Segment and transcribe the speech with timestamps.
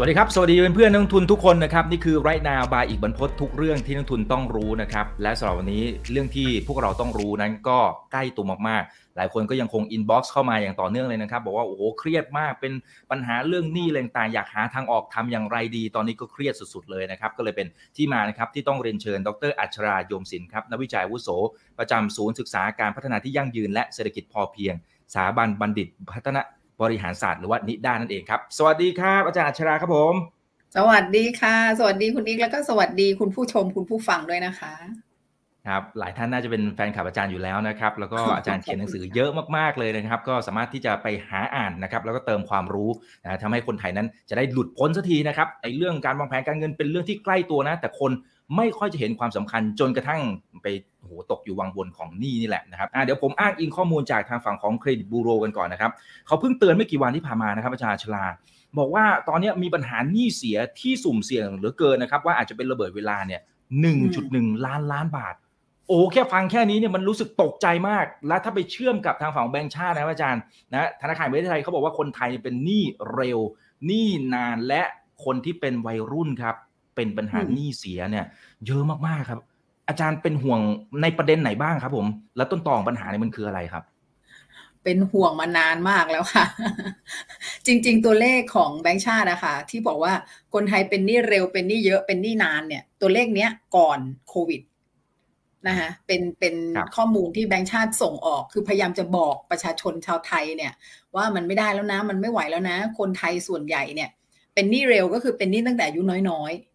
[0.00, 5.82] สวัสดีครับ สวัสดีเพื่อนๆนักลงทุนทุกคนนะครับ นี่คือไรนาบายอีกบทกับทุกเรื่องที่นักลงทุนต้องรู้นะครับ และสำหรับวันนี้
[6.12, 7.78] เรื่องที่พวกเราต้องรู้นั้นก็
[8.12, 12.72] ใกล้ตัวมากๆ หลายคนก็ยังคง inbox เข้ามาอย่างต่อเนื่องเลยนะครับ บอกว่าโอ้โหเครียดมากเป็น
[13.10, 21.28] ปัญหาเรื่องหนี้อะไรต่างๆอยากหาทางออกทำอย่างไรดี ตอนนี้ก็เครียดสุดๆเลยนะครับ ก็เลยเป็นที่มานะครับที่ต้องเรียนเชิญ ดรอัชรายมศิลป์ครับนักวิจัยวุโส
[21.78, 24.74] ประจำศูนย์ศึกษาการพัฒนาที่ยั่งยืนและเศรษฐกิจพอเพียง
[25.12, 26.40] สถาบันบัณฑิตพัฒนา
[26.82, 30.14] บริหารศาสตร์หรือว่านิด้านั่นเองครับ สวัสดีครับ อาจารย์อัชราครับผม
[30.76, 34.74] สวัสดีค่ะ สวัสดีคุณอีกแล้วก็สวัสดีคุณผู้ชมคุณผู้ฟังด้วยนะคะ
[35.68, 42.90] ครับหลายท่านน่าจะเป็นแฟนคลับอาจารย์อยู่แล้วนะครับ แล้วก็อาจารย์เขียนหนังสือเยอะมากๆเลยนะครับ ก็สามารถที่จะไปหาอ่านนะครับ แล้วก็เติมความรู้
[43.24, 48.10] นะทำให้คนไทยนั้นจะได้หลุดพ้นสักทีนะครับไอ้เรื่องการวางแผนการเงินเป็นเรื่องที่ใกล้ตัวนะ แต่คน
[48.56, 50.20] ไม่ค่อยจะเห็นความสำคัญจนกระทั่ง
[50.62, 50.66] ไป
[51.04, 55.90] โหตกอยู่วังวนของหนี้นี่แหละนะครับเดี๋ยวผมอ้างอิงข้อมูลจากทางฝั่งของเครดิตบูโรกันก่อนนะครับ
[56.26, 58.24] เขาเพิ่งเตือนไม่กี่วันที่ผ่านมานะครับอาจารย์ชลา
[58.78, 63.40] บอกว่าตอนนี้มีปัญหาหนี้เสียที่สุ่มเสี่ยงเหลือเกินนะครับว่าอาจจะเป็นระเบิดเวลาเนี่ย
[63.80, 65.34] หนึ่งจุดหนึ่งล้านล้านบาท
[65.88, 72.84] โอ้แค่ฟังแค่นี้เนี่ยมันรู้สึกตกใจมาก แล้วถ้าไปเชื่อมกับทางฝั่งแบงก์ชาตินะอาจารย์นะธนาคารแห่งประเทศไทยเขาบอกว่าคนไทยเป็นหนี้
[73.14, 73.38] เร็ว
[73.86, 74.82] หนี้นานและ
[75.24, 76.56] คนที่เป็นวัยรุ่นครับ
[76.96, 78.26] เป็นปัญหาหนี้เสียเนี่ย
[78.66, 79.40] เยอะมากๆครับ
[79.88, 80.60] อาจารย์เป็นห่วง
[81.02, 82.06] ในประเด็นไหนบ้างครับ ผม
[82.36, 83.84] แล้วต้นตอของปัญหาเนี่ยมันคืออะไรครับ
[84.84, 86.44] เป็นห่วงมานานมากแล้วค่ะ
[87.66, 90.12] จริง ๆ ตัวเลขของแบงก์ชาตินะคะที่บอกว่า
[90.54, 94.62] คนไทยเป็นหนี้เร็วเป็นหนี้เยอะเป็นหนี้นานเนี่ย ตัวเลขเนี้ยก่อนโควิด
[95.68, 100.72] นะคะเป็นเป็นครับข้อมูลที่แบงก์ชาติส่งออก คือพยายามจะบอกประชาชนชาวไทยเนี่ย
[101.16, 104.10] ว่ามันไม่ได้แล้วนะ มันไม่ไหวแล้วนะ คนไทยส่วนใหญ่เนี่ย
[104.54, 106.67] เป็นหนี้เร็วก็คือเป็นหนี้ตั้งแต่อายุน้อยๆ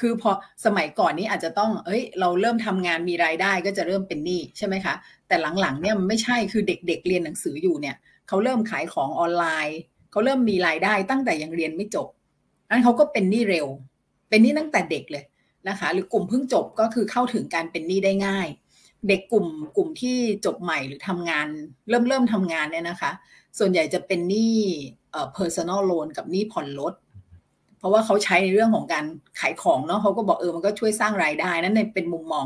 [0.00, 0.30] คือพอ
[0.64, 4.94] สมัยก่อนนี้อาจจะต้อง เอ้ย เราเริ่มทำงานมีรายได้ก็จะเริ่มเป็นหนี้ใช่ไหมคะ
[5.28, 7.96] แต่หลังๆเนี่ยมันไม่ใช่ คือเด็กๆเรียนหนังสืออยู่เนี่ย
[8.28, 9.78] เขาเริ่มขายของออนไลน์
[10.10, 12.08] เขาเริ่มมีรายได้ตั้งแต่ยังเรียนไม่จบ
[12.70, 13.66] นั้นเขาก็เป็นหนี้เร็ว
[14.28, 15.24] เป็นหนี้ตั้งแต่เด็กเลย
[15.68, 18.48] นะคะ หรือกลุ่มเพิ่งจบก็คือเข้าถึงการเป็นหนี้ได้ง่าย
[19.08, 19.46] เด็กกลุ่ม
[19.76, 20.16] กลุ่มที่
[20.46, 21.48] จบใหม่หรือทำงาน
[21.88, 23.10] เริ่มเริ่มทำงานเนี่ยนะคะ
[23.58, 24.56] ส่วนใหญ่จะเป็นหนี้
[25.10, 26.94] เอ่อ personal loan กับหนี้ผ่อนรถ
[27.84, 29.04] ราะว่าเขาใช้ในเรื่องของการ
[29.40, 32.44] ขายของเนาะเขาก็บอกเออมันก็ช่วยสร้างรายได้นั่นเป็นมุมมอง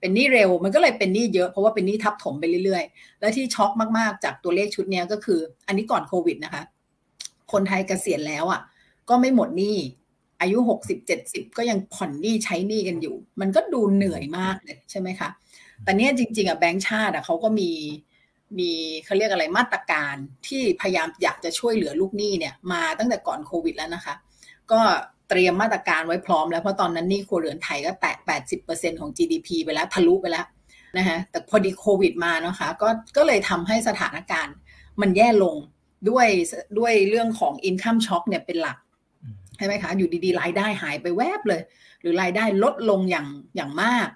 [0.00, 6.62] เป็นหนี้เร็วมันก็เลยเป็นหนี้เยอะเพราะว่าเป็นหนี้ทับถมไปเรื่อยๆ และที่ช็อกมากๆ จากตัวเลขชุดนี้ก็คือ อันนี้ก่อนโควิดนะคะ
[7.52, 8.60] คนไทยเกษียณแล้วอะ
[9.08, 9.76] ก็ไม่หมดหนี้
[10.40, 15.28] อายุหกสิบเจ็ดสิบก็ยังผ่อนหนี้ใช้หนี้กันอยู่ มันก็ดูเหนื่อยมากเลยใช่ไหมคะ
[15.84, 17.70] แต่เนี้ยจริงๆอะแบงก์ชาติอะเขาก็มี
[18.58, 18.70] มี
[19.04, 20.14] เขาเรียกอะไรมาตรการ
[20.46, 24.14] ที่พยายามอยากจะช่วยเหลือลูกหนี้เนี่ยมาตั้งแต่ก่อนโควิดแล้วนะคะ
[24.72, 24.82] ก็
[25.28, 28.16] เตรียมมาตรการไว้พร้อมแล้วเพราะตอนนั้นนี่ครัวเรือนไทยก็แตะ
[28.58, 30.46] 80%ของ GDP ไปแล้วทะลุไปแล้ว
[30.96, 34.54] นะคะแต่พอดีโควิดมานะคะก็ก็เลยทำให้สถานการณ์
[35.00, 35.56] มันแย่ลง
[36.08, 36.28] ด้วย
[36.78, 38.78] ด้วยเรื่องของ income shock เนี่ยเป็นหลัก
[39.56, 41.60] ใช่ไหมคะอยู่ดีๆ รายได้หายไปแวบเลย
[42.00, 44.08] หรือรายได้ลดลงอย่างอย่างมาก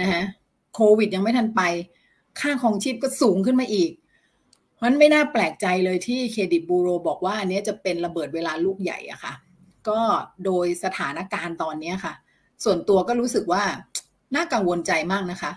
[0.00, 0.22] นะฮะ
[0.74, 1.62] โควิดยังไม่ทันไป
[2.40, 3.90] ค่าของชีพก็สูงขึ้นมาอีก
[4.74, 9.32] เพราะนั้นไม่น่าแปลกใจเลยที่เครดิตบูโรบอกว่าอันนี้จะเป็นระเบิดเวลาลูกใหญ่อะค่ะ
[9.90, 10.00] ก็
[10.44, 12.14] โดยสถานการณ์ตอนนี้ค่ะ
[12.64, 13.62] ส่วนตัวก็รู้สึกว่า
[14.34, 15.52] น่ากังวลใจมากนะคะ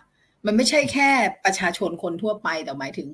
[0.46, 1.10] มันไม่ใช่แค่
[1.46, 3.08] ประชาชนคนทั่วไปแต่หมายถึง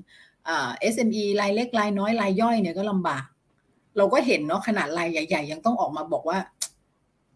[0.45, 3.25] เอ่อ SME รายเล็กรายน้อยรายย่อยเนี่ยก็ลำบาก
[3.97, 6.39] เราก็เห็นเนาะขนาดรายใหญ่ ๆ ยังต้องออกมาบอกว่า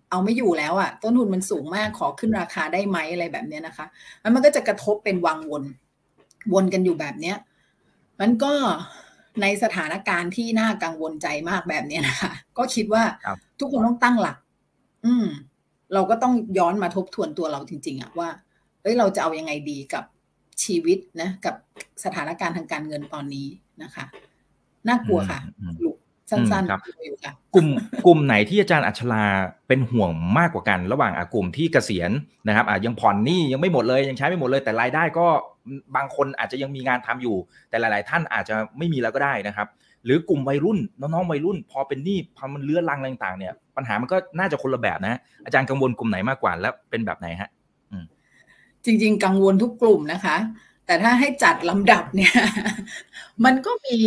[0.09, 3.85] เอาไม่อยู่แล้วอะต้นทุนมันสูงมากขอขึ้นราคาได้ไหมอะไรแบบเนี้ยนะคะ
[4.35, 5.63] มันก็จะกระทบเป็นวังวน
[6.53, 7.37] วนกันอยู่แบบเนี้ย
[8.21, 8.53] มันก็
[9.41, 14.37] ในสถานการณ์ที่น่ากังวลใจมากแบบเนี้ยนะคะก็คิดว่าครับทุกคนต้องตั้งหลัก
[15.05, 15.25] อืม
[15.93, 18.29] เราก็ต้องย้อนมาทบทวนตัวเราจริง ๆอะว่า
[18.81, 20.03] เอ้ยเราจะเอายังไงดีกับ
[20.63, 21.55] ชีวิตนะ กับ
[22.05, 23.47] สถานการณ์ทางการเงินตอนนี้
[23.83, 24.05] นะคะ
[24.87, 25.97] น่ากลัวค่ะอืมลูก
[26.29, 27.67] สั้นครับๆอยู่ค่ะกลุ่ม
[28.05, 29.23] กลุ่มไหนที่อาจารย์อัชรา
[29.67, 32.11] เป็นห่วงมากกว่ากัน ระหว่างอะกลุ่มที่เกษียณ
[32.47, 35.27] นะครับอะยังผ่อนหนี้ยังไม่หมดเลยยังใช้ไม่หมดเลยแต่รายได้ก็
[35.95, 37.35] บางคนอาจจะยังมีงานทำอยู่
[37.69, 39.67] แต่หลาย ๆ ท่านอาจจะไม่มีแล้วก็ได้นะครับ
[40.05, 47.49] หรือกลุ่มวัยรุ่นน้องๆวัยรุ่น พอเป็นหนี้พอมันเลื้อรังอะไรต่างๆเนี่ยปัญหามันก็น่าจะคนละแบบนะอาจารย์กังวลกลุ่มไหนมากกว่าแล้วเป็นแบบไหนฮะ
[48.85, 50.37] จริง ๆ กังวลทุกกลุ่มนะคะ
[50.85, 52.33] แต่ถ้าให้จัดลำดับเนี่ย
[53.45, 53.97] มันก็มี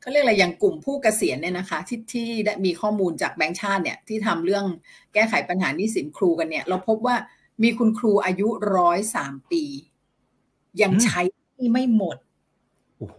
[0.00, 4.64] เขาเรียกอะไรอย่างกลุ่มผู้เกษียณเนี่ยนะคะ ที่ที่ได้มีข้อมูลจากแบงก์ชาติเนี่ยที่ทำเรื่อง
[5.14, 7.16] แก้ไขปัญหานี้สินครูกันเนี่ย เราพบว่า
[7.62, 9.62] มีคุณครูอายุร้อยสามปี
[10.82, 11.20] ยังอืมใช้
[11.54, 12.16] หนี้ไม่หมด
[12.98, 13.18] โอ้โห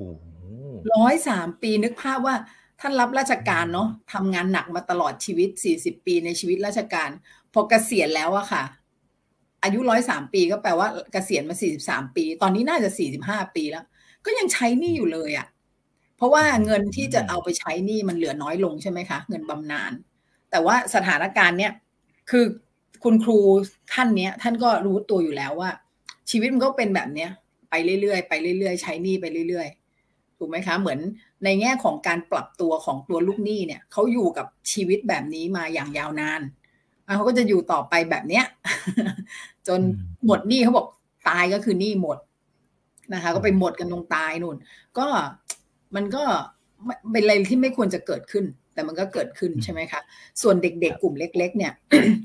[0.94, 2.36] ร้อยสามปีนึกภาพว่า
[2.80, 7.10] ท่านรับราชการเนาะทำงานหนักมาตลอดชีวิตสี่สิบปีในชีวิตราชการ
[7.54, 8.64] พอเกษียณแล้วอะค่ะ
[9.64, 13.86] อายุร้อยสามปีก็แปลว่าเกษียณมาสี่สิบสามปี ตอนนี้น่าจะสี่สิบห้าปีแล้ว
[14.26, 15.48] ก็ยังใช้หนี้อยู่เลยอะ่ะ
[16.18, 19.92] เพราะว่าเงินที่จะเอาไปใช้หนี้มันเหลือน้อยลงใช่ไหมคะ เงินบำนาญ
[20.52, 21.74] แต่ว่าสถานการณ์เนี้ย
[22.30, 22.46] คือ
[23.04, 23.40] คุณครู
[23.94, 25.72] ท่านเนี้ย ท่านก็รู้ตัวอยู่แล้วว่า
[26.30, 27.30] ชีวิตมันก็เป็นแบบเนี้ย
[27.72, 31.00] ไปเรื่อยๆไปเรื่อยๆ ใช้หนี้ไปเรื่อยๆ ถูกไหมคะ เหมือน
[31.44, 36.42] ในแง่ของการปรับตัวของตัวลูกหนี้เนี่ยเขาอยู่กับชีวิตแบบนี้มาอย่างยาวนาน
[37.16, 38.46] เขาก็จะอยู่ต่อไปแบบเนี้ย
[39.68, 39.80] จน
[40.26, 40.88] หมดหนี้เขาบอก
[41.30, 42.18] ตายก็คือหนี้หมด
[43.14, 44.58] นะคะ ก็ไปหมดกันตรงตายนู่น
[44.98, 45.08] ก็
[45.96, 46.24] มันก็
[47.12, 50.02] เป็นอะไรที่ไม่ควรจะเกิดขึ้น แต่มันก็เกิดขึ้นใช่ไหมคะ
[50.42, 51.74] ส่วนเด็กๆ กลุ่มเล็ก ๆ เนี่ย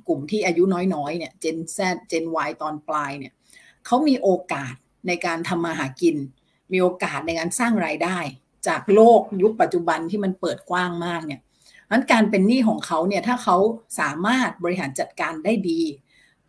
[0.08, 0.62] กลุ่มที่อายุ
[0.94, 1.78] น้อยๆ เนี่ย Gen Z
[2.10, 3.32] Gen Y ตอนปลายเนี่ย
[3.86, 4.74] เขามีโอกาส
[5.06, 6.16] ในการทำมาหากิน
[6.72, 8.18] มีโอกาสในการสร้างรายได้
[8.68, 11.40] จากโลกยุคปัจจุบันที่มันเปิดกว้างมากเนี่ย
[11.90, 13.56] นั้นการเป็นหนี้ของเขาเนี่ยถ้าเขา
[14.00, 15.82] สามารถบริหารจัดการได้ดี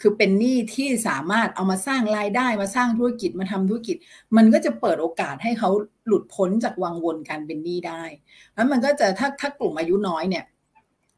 [0.01, 3.98] คือเป็นหนี้ที่สามารถเอามาสร้างรายได้มาสร้างธุรกิจมาทำธุรกิจ
[4.36, 5.69] มันก็จะเปิดโอกาสให้เขา
[6.07, 8.04] หลุดพ้นจากวังวนการเป็นหนี้ได้
[8.54, 10.44] แล้วมันก็จะถ้าถ้ากลุ่มอายุน้อยเนี่ย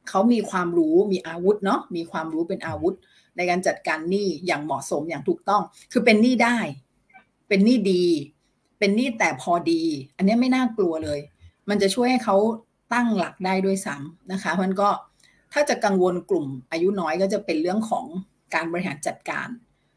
[0.09, 2.95] เขามีความรู้มีอาวุธเนาะมีความรู้เป็นอาวุธ
[3.37, 6.57] ในการจัดการหนี้อย่างเหมาะสมอย่างถูกต้อง คือเป็นหนี้ได้
[7.49, 8.03] เป็นหนี้ดี
[8.79, 9.81] เป็นหนี้แต่พอดี
[10.17, 11.19] อันนี้ไม่น่ากลัวเลย
[11.69, 12.35] มันจะช่วยให้เขา
[12.93, 14.89] ตั้งหลักได้ด้วยซ้ำนะคะมันก็
[15.53, 18.05] ถ้าจะกังวลกลุ่มอายุน้อยก็จะเป็นเรื่องของ
[18.53, 19.47] การบริหารจัดการ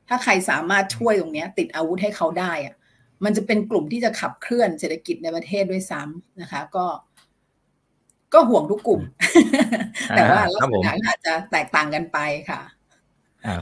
[0.08, 2.75] ถ้าใครสามารถช่วยตรงนี้ติดอาวุธให้เขาได้อะ
[3.25, 6.87] มันจะเป็นกลุ่มที่จะขับเคลื่อนเศรษฐกิจในประเทศด้วยซ้ำนะคะ ก็
[8.34, 9.02] ก็ห่วงทุกกลุ่ม
[10.16, 12.19] แต่ว่าลักษณะอาจจะแตกต่างกันไป
[12.50, 12.60] ค่ะ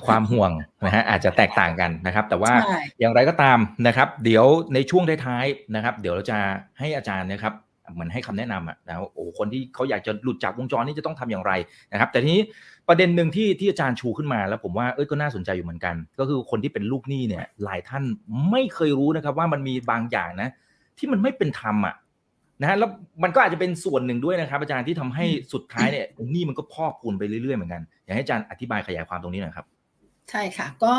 [0.07, 0.51] ความห่วง
[0.85, 2.53] นะฮะอาจจะแตกต่างกันนะครับ แต่ว่า
[3.01, 4.45] อย่างไรก็ตามนะครับ เดี๋ยว
[4.75, 6.39] ในช่วงท้ายๆนะครับ เดี๋ยวเราจะ
[6.79, 7.55] ให้อาจารย์นะครับ
[7.93, 11.53] เหมือนให้คำแนะนำอะนะโอ้คนที่เขาอยากจะหลุดจากวงจรนี้จะต้องทำอย่างไร
[11.93, 12.43] นะครับ แต่ทีนี้
[12.89, 18.05] ประเด็นหนึ่งที่ที่อาจารย์ชูขึ้นมาแล้วผมว่าเอ้ยก็น่าสนใจอยู่เหมือนกัน ก็คือคนที่เป็นลูกหนี้เนี่ย หลายท่าน
[18.51, 20.51] ไม่เคยรู้นะครับ ว่ามันมีบางอย่างนะ
[20.99, 21.95] ที่มันไม่เป็นธรรมอะ
[22.61, 22.91] นะฮะแล้ว
[23.23, 29.67] มันก็อาจจะเป็นส่วนหนึ่งด้วยนะครับ อาจารย์ที่ทำให้สุดท้ายเนี่ยหนี้มันก็พอกพูนไปเรื่อยๆเหมือนกัน อยากให้อาจารย์อธิบายขยายความตรงนี้หน่อยครับ
[30.31, 30.95] ใช่ค่ะ ก็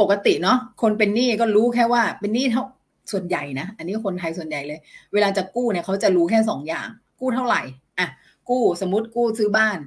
[0.00, 2.64] ปกติเนาะคนเป็นหนี้ก็รู้แค่ว่าเป็นหนี้เท่า
[3.12, 4.78] ส่วนใหญ่นะ อันนี้คนไทยส่วนใหญ่เลย
[5.12, 6.88] เวลาจะกู้เนี่ยเขาจะรู้แค่สองอย่าง
[7.20, 7.62] กู้เท่าไหร่
[7.98, 8.08] อะ
[8.48, 9.78] กู้สมมติกู้ซื้อบ้าน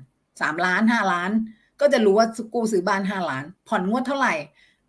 [0.42, 1.32] สามล้านห้าล้าน
[1.82, 4.34] ก็จะรู้ว่ากู้ซื้อบ้านห้าล้าน ผ่อนงวดเท่าไหร่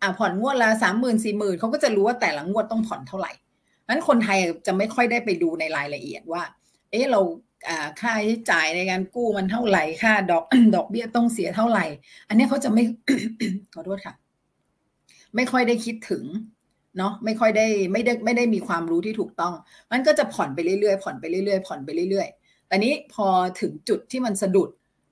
[0.01, 3.31] อะผ่อนงวดละสามหมื่นสี่หมื่นเขาก็จะรู้ว่าแต่ละงวดต้องผ่อนเท่าไหร่
[3.89, 6.43] นั้นคนไทยจะไม่ค่อยได้ไปดูในรายละเอียดว่า
[6.91, 7.21] เอ๊ะเรา
[8.01, 10.43] ค่าใช้จ่ายในการกู้มันเท่าไหร่ค่าดอก
[10.75, 11.85] ดอกเบี้ยต้องเสียเท่าไหร่
[12.27, 12.83] อันนี้เขาจะไม่
[13.73, 14.13] ขอโทษค่ะ
[15.35, 16.23] ไม่ค่อยได้คิดถึง
[16.97, 19.53] เนาะไม่ค่อยได้ไม่ได้ไม่ได้มีความรู้ที่ถูกต้อง
[19.91, 23.27] มันก็จะผ่อนไปเรื่อยๆผ่อนไปเรื่อยๆผ่อนไปเรื่อยๆแต่นี้พอ
[23.61, 24.69] ถึงจุดที่มันสะดุด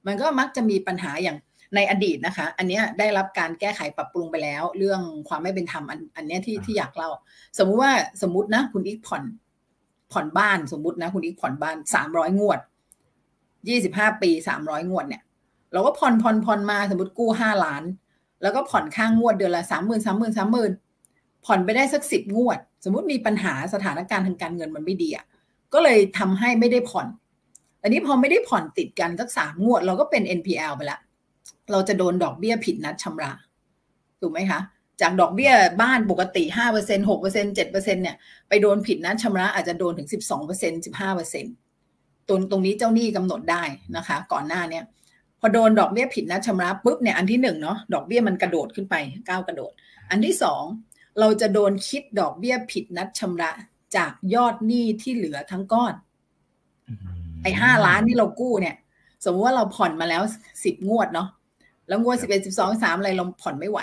[0.08, 1.38] มันก็มักจะมีปัญหาอย่าง
[1.76, 7.10] ในอดีตนะคะ อันนี้ได้รับการแก้ไขปรับปรุงไปแล้ว เรื่องความไม่เป็นธรรมอันอันนี้ที่ที่อยากเล่า
[7.58, 7.92] สมมุติว่า
[8.22, 9.24] สมมตินะ คุณอีกผ่อน
[10.12, 12.60] ผ่อนบ้านสมมตินะ คุณอีกผ่อนบ้านสามร้อยงวด
[13.70, 15.22] ยี่สิบห้าปีสามร้อยงวดเนี่ย
[15.74, 17.84] เราก็ผ่อนผ่อนผ่อนมาสมมติกู้ห้าล้าน
[18.42, 20.72] แล้วก็ผ่อนข้างงวดเดือนละสามหมื่นสามหมื่นสามหมื่น
[21.46, 25.26] ผ่อนไปได้สักสิบงวด สมมุติมีปัญหาสถานการณ์ทางการเงินมันไม่ดีอะ
[25.74, 27.08] ก็เลยทำให้ไม่ได้ผ่อน
[27.82, 31.00] อันนี้พอไม่ได้ผ่อนติดกันสักสามงวด เราก็เป็น NPL ไปละ
[31.72, 33.32] เราจะโดนดอกเบี้ยผิดนัดชำระ
[34.22, 34.60] ถูกไหมคะ
[35.02, 35.52] จากดอกเบี้ย
[35.82, 38.16] บ้านปกติห้าเปอร์เซ็นหกเปอร์เซ็นเจ็ดเปอร์เซ็นเนี่ย
[38.50, 41.46] ไปโดนผิดนัดชำระอาจจะโดนถึงสิบสองเปอร์เซ็นสิบห้าเปอร์เซ็น
[42.28, 43.64] ตรงตรงนี้เจ้าหนี้กำหนดได้
[43.96, 44.84] นะคะ ก่อนหน้าเนี้ย
[45.40, 48.96] พอโดนดอกเบี้ยผิดนัดชำระปุ๊บเนี่ยอันที่หนึ่งเนาะดอกเบี้ยมันกระโดดขึ้นไป
[49.30, 49.72] ก้าวกระโดด
[50.10, 50.64] อันที่สอง
[51.20, 53.52] เราจะโดนคิดดอกเบี้ยผิดนัดชำระ
[53.96, 55.94] จากยอดหนี้ที่เหลือทั้งก้อน
[57.44, 58.76] ไอ้ห้าล้านที่เรากู้เนี่ย
[59.24, 60.24] สมมติว่าเราผ่อนมาแล้ว
[60.64, 61.28] สิบงวดเนาะ
[61.92, 63.80] แล้วงวดสิบเอ็ดสิบสองสามอะไรเราผ่อนไม่ไหว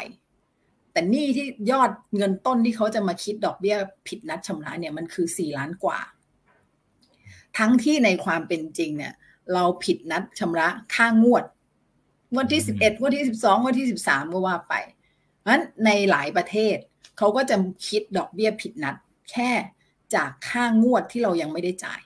[0.93, 3.77] แต่หนี้ที่ยอดเงินต้นที่เขาจะมาคิดดอกเบี้ย
[4.09, 5.99] ผิดนัดชำระเนี่ยมันคือสี่ล้านกว่า
[7.59, 9.15] ทั้งที่ในความเป็นจริงเนี่ย
[9.55, 11.45] เราผิดนัดชำระค่างวด
[12.33, 14.75] งวดที่สิบเอ็ดงวดที่สิบสองงวดที่สิบสามก็ว่าไป
[15.38, 16.77] เพราะฉะนั้นในหลายประเทศ
[17.19, 17.57] เขาก็จะ
[17.88, 18.97] คิดดอกเบี้ยผิดนัด
[19.31, 19.50] แค่
[20.15, 22.00] จากค่างวดที่เรายังไม่ได้จ่าย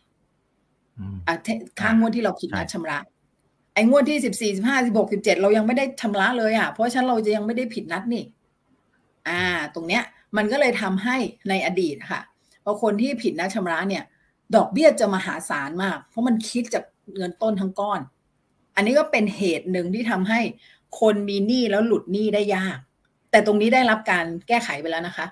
[1.26, 1.36] อ่า
[1.80, 2.98] ค่างวดที่เราผิดนัดชำระ
[3.74, 8.24] ไอ้งวดที่สิบสี่สิบห้าสิบหกสิบเจ็ดเรายังไม่ได้ชำระเลยอะ เพราะฉะนั้นเราจะยังไม่ได้ผิดนัดนี่
[9.28, 9.42] อ่า
[9.74, 10.02] ตรงเนี้ย
[10.36, 11.16] มันก็เลยทำให้
[11.48, 12.20] ในอดีตค่ะ
[12.64, 14.04] พอคนที่ผิดนัดชำระเนี่ย
[14.54, 16.84] ดอกเบี้ยจะมหาศาลมาก เพราะมันคิดจาก
[17.16, 18.00] เงินต้นทั้งก้อน
[18.76, 20.40] อันนี้ก็เป็นเหตุหนึ่งที่ทำให้
[21.00, 22.78] คนมีหนี้แล้วหลุดหนี้ได้ยาก
[23.30, 25.26] แต่ตรงนี้ได้รับการแก้ไขไปแล้วนะคะ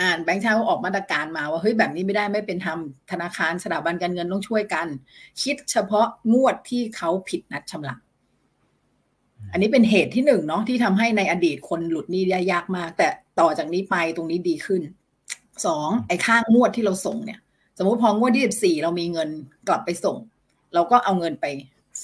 [0.00, 2.78] อ่านแบงค์ชาติออกมาตรการมาว่าเฮ้ยแบบนี้ไม่ได้ไม่เป็นธรรม
[3.10, 4.86] ธนาคารสถาบันการเงินต้องช่วยกัน
[5.42, 7.96] คิดเฉพาะงวดที่เขาผิดนัดชำระ
[9.52, 13.08] อันนี้เป็นเหตุที่หนึ่งเนาะที่ทำให้ในอดีตคนหลุดหนี้ได้ยากมาก แต่
[13.40, 14.82] ต่อจากนี้ไปตรงนี้ดีขึ้น
[15.66, 17.40] สองไอ้ค่างวดที่เราส่งเนี่ย
[17.78, 19.28] สมมุติพองวดที่สิบสี่เรามีเงิน
[19.68, 20.16] กลับไปส่ง
[20.74, 21.46] เราก็เอาเงินไป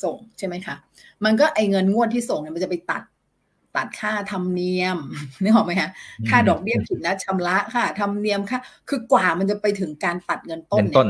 [0.02, 0.76] ส่งใช่ไหมคะ
[1.24, 3.02] มันก็ไอ้เงินงวดที่ส่งเนี่ยมันจะไปตัด
[3.76, 4.98] ตัดค่าธรรมเนียม
[5.42, 5.90] นึกออกไหมคะ
[6.28, 11.08] ค่าดอกเบี้ยผิดนัดชำระค่ะธรรมเนียมค่ะคือกว่ามันจะไปถึงการตัดเงินต้นเงินต้น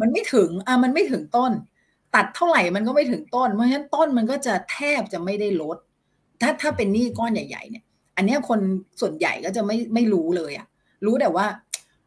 [0.00, 1.52] มันไม่ถึงอะมันไม่ถึงต้น
[2.14, 5.76] ตัดเท่าไหร่มันก็ไม่ถึงต้น เพราะฉะนั้นต้นมันก็จะแทบจะไม่ได้ลด
[6.40, 7.84] ถ้าถ้าเป็นหนี้ก้อนใหญ่ ๆ เนี่ย
[8.16, 8.60] อันนี้คน
[9.00, 10.66] ส่วนใหญ่ก็จะไม่ไม่รู้เลยอะ
[11.04, 11.46] รู้แต่ว่า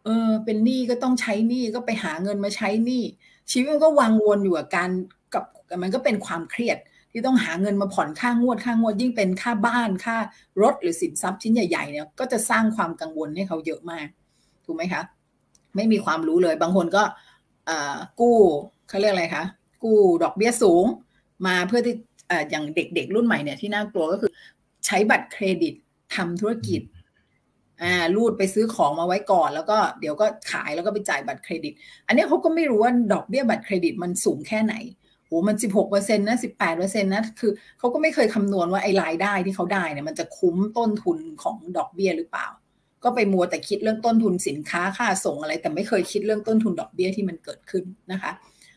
[0.03, 3.03] เออ เป็นหนี้ก็ต้องใช้หนี้ก็ไปหาเงินมาใช้หนี้
[3.51, 4.89] ชีวิตมันก็วังวนอยู่กับการ
[5.33, 5.43] กับ
[5.81, 6.77] มันก็เป็นความเครียด
[7.13, 10.17] ที่ต้องหาเงินมาผ่อนค่างวดค่างวดยิ่งเป็นค่าบ้านค่า
[10.62, 14.08] รถหรือสินทรัพย์ชิ้นใหญ่ๆเนี่ยก็จะสร้างความกังวลให้เขาเยอะมาก
[14.65, 15.01] ถูกไหมคะ
[15.75, 17.03] ไม่มีความรู้เลย บางคนก็
[18.20, 18.38] กู้
[18.89, 19.46] เขาเรียกอะไรคะ
[19.84, 20.86] กู้ดอกเบี้ยสูง
[21.48, 21.96] มาเพื่อที่
[22.50, 24.32] อย่างเด็กๆ รุ่นใหม่เนี่ยที่น่ากลัวก็คือ
[24.86, 25.74] ใช้บัตรเครดิต
[26.15, 26.82] ทำธุรกิจ
[27.82, 31.74] อ่ารูดไปซื้อของมาไว้ก่อน แล้วก็เดี๋ยวก็ขายแล้วก็ไปจ่ายบัตรเครดิต
[32.08, 34.75] อันนี้เขาก็ไม่รู้ว่าดอกเบี้ยบัตรเครดิตมันสูงแค่ไหน
[35.33, 42.47] โอ้มันสิบหกเปอร์เซ็นต์นะสิบแปดเปอร์เซ็นต์นะ คือเขาก็ไม่เคยคำนวณว่าไอ้รายได้ที่เขาได้เนี่ยมันจะคุ้มต้นทุนของดอกเบี้ยหรือเปล่า
[43.03, 48.31] ก็ไปมัวแต่คิดเรื่องต้นทุนสินค้าค่าส่งอะไร แต่ไม่เคยคิดเรื่องต้นทุนดอกเบี้ยที่มันเกิดขึ้นนะคะ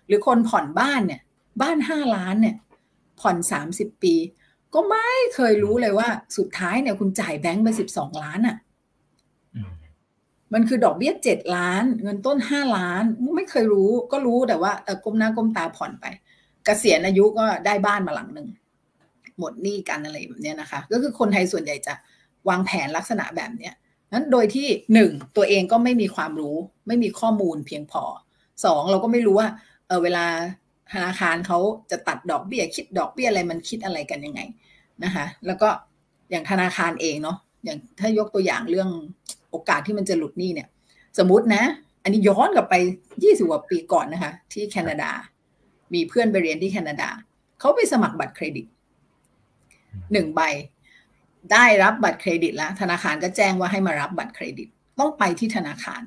[0.06, 1.20] หรือคนผ่อนบ้านเนี่ย
[1.62, 2.54] บ้านห้าล้านเนี่ย
[3.20, 4.14] ผ่อนสามสิบปี
[4.74, 8.56] ก็ไม่เคยรู้เลยว่าสุดท้ายเนี่ยคุณจ่ายแบงก์ไปสิบสองล้านอะ่ะ
[10.54, 13.02] มันคือดอกเบี้ยเจ็ดล้าน เงินต้นห้าล้าน
[13.36, 16.06] ไม่เคยรู้ก็รู้แต่ว่าเออก้มหน้าก้มตาผ่อนไป
[16.68, 18.48] กษียณอายุก็ได้บ้านมาหลังหนึ่ง
[19.38, 21.94] หมดหนี้กันอะไรแบบนี้นะคะ ก็คือคนไทยส่วนใหญ่จะ
[22.48, 23.74] วางแผนลักษณะแบบเนี้ย
[24.12, 26.56] นั้นโดยที่หนึ่งตัวเองก็ไม่มีความรู้
[26.86, 28.02] ไม่มีข้อมูลเพียงพอ
[28.64, 29.48] สองเราก็ไม่รู้ว่า
[29.86, 30.24] เออเวลา
[30.92, 31.58] ธนาคารเขา
[31.90, 34.40] จะตัดดอกเบี้ยคิดดอกเบี้ยอะไรมันคิดอะไรกันยังไง
[35.04, 35.68] นะคะ แล้วก็
[36.30, 38.90] อย่างธนาคารเองเนาะอย่างถ้ายกตัวอย่างเรื่อง
[39.50, 40.68] โอกาสที่มันจะหลุดหนี้เนี่ย
[41.18, 41.62] สมมตินะ
[42.02, 42.74] อันนี้ย้อนกลับไป
[43.22, 45.10] ยี่สิบกว่าปีก่อนนะคะ ที่แคนาดา
[45.94, 47.08] มีเพื่อนไปเรียนที่แคนาดา
[47.60, 48.66] เขาไปสมัครบัตรเครดิต
[50.12, 50.40] หนึ่งใบ
[51.52, 56.02] ได้รับบัตรเครดิตแล้ว ธนาคารก็แจ้งว่าให้มารับบัตรเครดิต ต้องไปที่ธนาคาร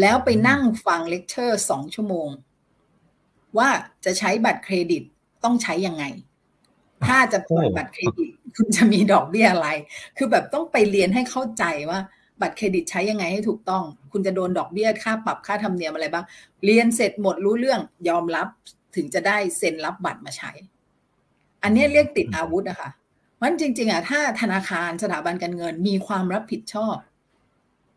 [0.00, 2.28] แล้วไปนั่งฟังเลคเชอร์สองชั่วโมง
[3.58, 3.68] ว่า
[4.04, 5.02] จะใช้บัตรเครดิต
[5.44, 6.04] ต้องใช้ยังไง
[7.06, 9.68] ถ้าจะผ่อนบัตรเครดิต คุณจะมีดอกเบี้ยอะไร
[10.16, 12.00] คือแบบต้องไปเรียนให้เข้าใจว่า
[12.40, 16.24] บัตรเครดิตใช้ยังไงให้ถูกต้อง คุณจะโดนดอกเบี้ยค่าปรับค่าธรรมเนียมอะไรบ้าง
[16.64, 18.48] เรียนเสร็จหมดรู้เรื่องยอมรับ
[18.96, 20.50] ถึงจะได้เซ็นรับบัตรมาใช้
[21.62, 22.90] อันนี้เรียกติดอาวุธนะคะ
[23.40, 26.96] มันจริง ๆอะถ้าธนาคารสถาบันการเงินมีความรับผิดชอบ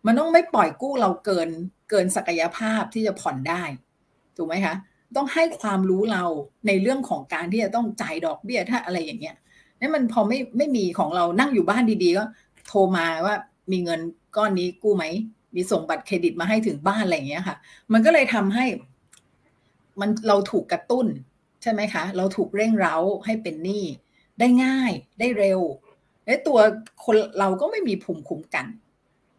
[0.06, 1.50] มันต้องไม่ปล่อยกู้เราเกิน
[1.90, 3.64] เกินศักยภาพที่จะผ่อนได้
[4.38, 4.76] ถูกไหมคะ
[5.16, 6.24] ต้องให้ความรู้เรา
[6.68, 9.36] ในเรื่องของการที่จะต้องจ่ายดอกเบี้ยถ้าอะไรอย่างเงี้ย
[9.80, 12.24] นี่มันพอไม่ไม่มีของเรานั่งอยู่บ้านดีๆก็
[12.68, 13.36] โทรมาว่า
[13.72, 14.00] มีเงิน
[14.36, 15.06] ก้อนนี้กู้ไหม
[15.56, 17.58] มีส่งบัตรเครดิตมาให้ถึงบ้านอะไรอย่างเงี้ยค่ะ
[17.94, 18.66] มันก็เลยทำให้
[20.00, 21.08] มันเราถูกกระตุ้น
[21.62, 22.96] ใช่ไหมคะ เราถูกเร่งเร้า
[23.26, 23.84] ให้เป็นหนี้
[24.40, 25.62] ได้ง่ายได้เร็ว
[26.26, 26.60] และตัว
[27.06, 28.66] คนเราก็ไม่มีภูมิคุ้มกัน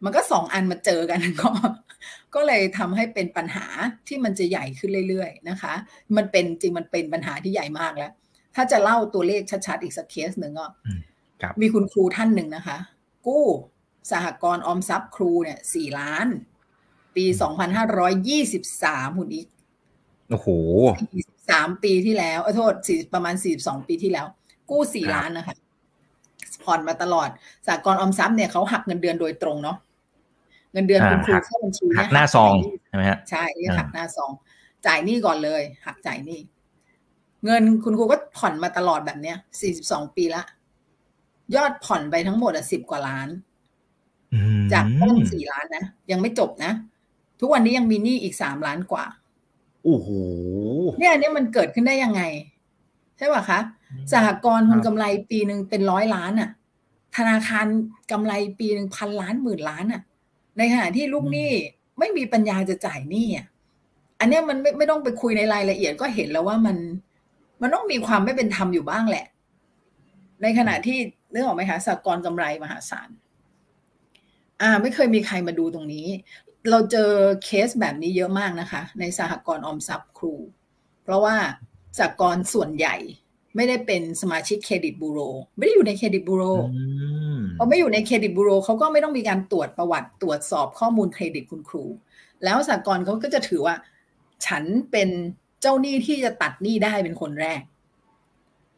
[0.04, 1.50] มันก็สองอันมาเจอกันก็
[2.35, 3.66] ก็เลยทำให้เป็นปัญหา
[4.08, 5.75] ที่มันจะใหญ่ขึ้นเรื่อยๆนะคะ
[6.16, 8.12] มันเป็นจริงมันเป็นปัญหาที่ใหญ่มากแล้ว
[8.54, 10.66] ถ้าจะเล่าตัวเลขชัดๆอีกสักเคสหนึ่งก็
[11.61, 12.78] มีคุณครูท่านหนึ่งนะคะ
[13.26, 13.44] กู้
[14.10, 16.26] สหกรณ์ออมทรัพย์ครูเนี่ยสี่ล้าน
[17.16, 19.46] ปีสองพันห้าร้อยยี่สิบสามคุณอีก
[20.30, 20.48] โอ้โห
[21.50, 24.26] สามปีที่แล้วโทษสี่ประมาณสี่สองปีที่แล้ว
[24.70, 25.56] กู้สี่ล้านนะคะ
[26.64, 27.28] ผ่อนมาตลอด
[27.68, 29.76] สากลออมทรัพย์เนี่ยเขาหักเงินเดือนโดยตรงเนาะ
[30.72, 32.54] เงินเดือนคุณครูเข้าบัญชีหักหน้าซอง
[32.88, 33.44] ใช่ไหมฮะใช่
[33.78, 34.30] หักหน้าซอง
[34.86, 36.40] จ่ายหนี้ก่อนเลย หักจ่ายหนี้
[37.44, 40.42] เงินคุณครูก็ผ่อนมาตลอดแบบเนี้ยสี่สิบสองปีละ
[41.54, 43.28] ยอดผ่อนไปทั้งหมดอะสิบกว่าล้าน
[44.73, 46.73] จากต้นสี่ล้านนะ ยังไม่จบนะ
[47.40, 49.04] ทุกวันนี้ยังมีหนี้อีกสามล้านกว่า
[49.85, 50.08] โอ้โห
[50.99, 52.23] เนี่ยเนี่ยมันเกิดขึ้นได้ยังไง
[53.16, 53.61] ใช่ป่ะคะ
[54.12, 56.50] สหกรณ์คนกำไรปีหนึ่งเป็นร้อยล้านอะ
[57.16, 57.66] ธนาคาร
[58.12, 60.02] กำไรปีหนึ่งพันล้านหมื่นล้านอะ
[60.58, 61.50] ในขณะที่ลูกหนี้
[61.99, 63.47] ไม่มีปัญญาจะจ่ายหนี้อะ
[64.20, 66.76] อันนี้มันไม่ไม่ต้องไปคุยในรายละเอียดก็เห็นแล้วว่ามัน
[67.62, 69.26] มันต้องมีความไม่เป็นธรรมอยู่บ้างแหละ
[70.42, 70.99] ในขณะที่
[71.32, 73.08] เรื่องออกไหมคะสหกรณ์กำไรมหาศาล
[74.62, 76.06] อ่า ไม่เคยมีใครมาดูตรงนี้
[76.70, 77.10] เราเจอ
[77.44, 80.34] เคสแบบนี้เยอะมากนะคะ ในสหกรณ์ออมทรัพย์ครู
[81.04, 81.36] เพราะว่า
[81.98, 82.96] สหกรณ์ส่วนใหญ่
[83.56, 85.18] ไม่ได้เป็นสมาชิกเครดิตบูโร
[85.56, 86.44] ไม่ได้อยู่ในเครดิตบูโร
[87.58, 91.84] พอไม่อยู่ในเครดิตบูโรเขาก็ไม่ต้องมีการตรวจประวัติตรวจสอบข้อมูลเครดิตคุณครู
[92.44, 93.74] แล้วสากลเขาก็จะถือว่า
[94.46, 95.08] ฉันเป็น
[95.60, 97.62] เจ้าหนี้ที่จะตัดหนี้ได้เป็นคนแรก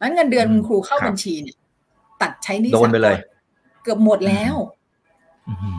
[0.01, 1.57] นั้นเงินเดือนอืมคุณครูเข้าครับบัญชีเนี่ย
[2.21, 4.80] ตัดใช้หนี้โดนไปเลยสากลเกือบหมดแล้วอื้อหือเ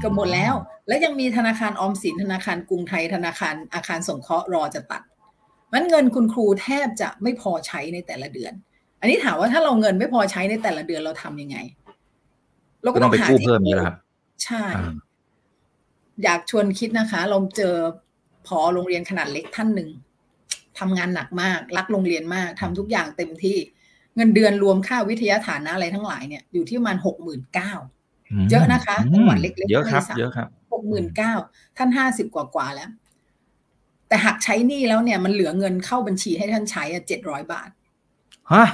[0.03, 0.55] กือบหมดแล้ว
[0.89, 5.03] และยังมีธนาคารออมสินธนาคารกรุงไทยธนาคารอาคารสงเคราะห์รอจะตัด
[5.73, 8.53] มันเงินคุณครูแทบจะไม่พอใช้ในแต่ละเดือน
[9.01, 11.57] อันนี้ถามว่าถ้าเราเงินไม่พอใช้ในแต่ละเดือนเราทำยังไง
[12.83, 13.97] เราก็ก็ต้ต้อองงไปหากู้ที่เพิ่มนี่แหละครับ
[14.45, 14.93] ใช่อ่า
[16.25, 17.75] อยากชวนคิดนะคะ เราเจอ
[18.47, 19.91] พอโรงเรียนขนาดเล็กท่านหนึ่ง
[20.79, 23.59] ทำงานหนักมาก รักโรงเรียนมากทำทุกอย่างเต็มที่
[24.17, 27.73] เงินเดือนรวมค่าวิทยาฐานะอะไรทั้งหลายเนี่ยอยู่ที่ประมาณหกหมื่นเก้า
[28.51, 31.33] เยอะนะคะจังหวัดเล็กๆเยอะครับไม่สามเยอะครับหกหมื่นเก้า
[31.77, 32.91] ท่านห้าสิบกว่ากว่าๆแล้ว
[34.09, 37.71] แต่หักใช้หนี้แล้วเนี่ยมันเหลือเงินเข้าบัญชีให้ท่านใช้อะเจ็ดร้อยบาท
[38.53, 38.65] ฮะ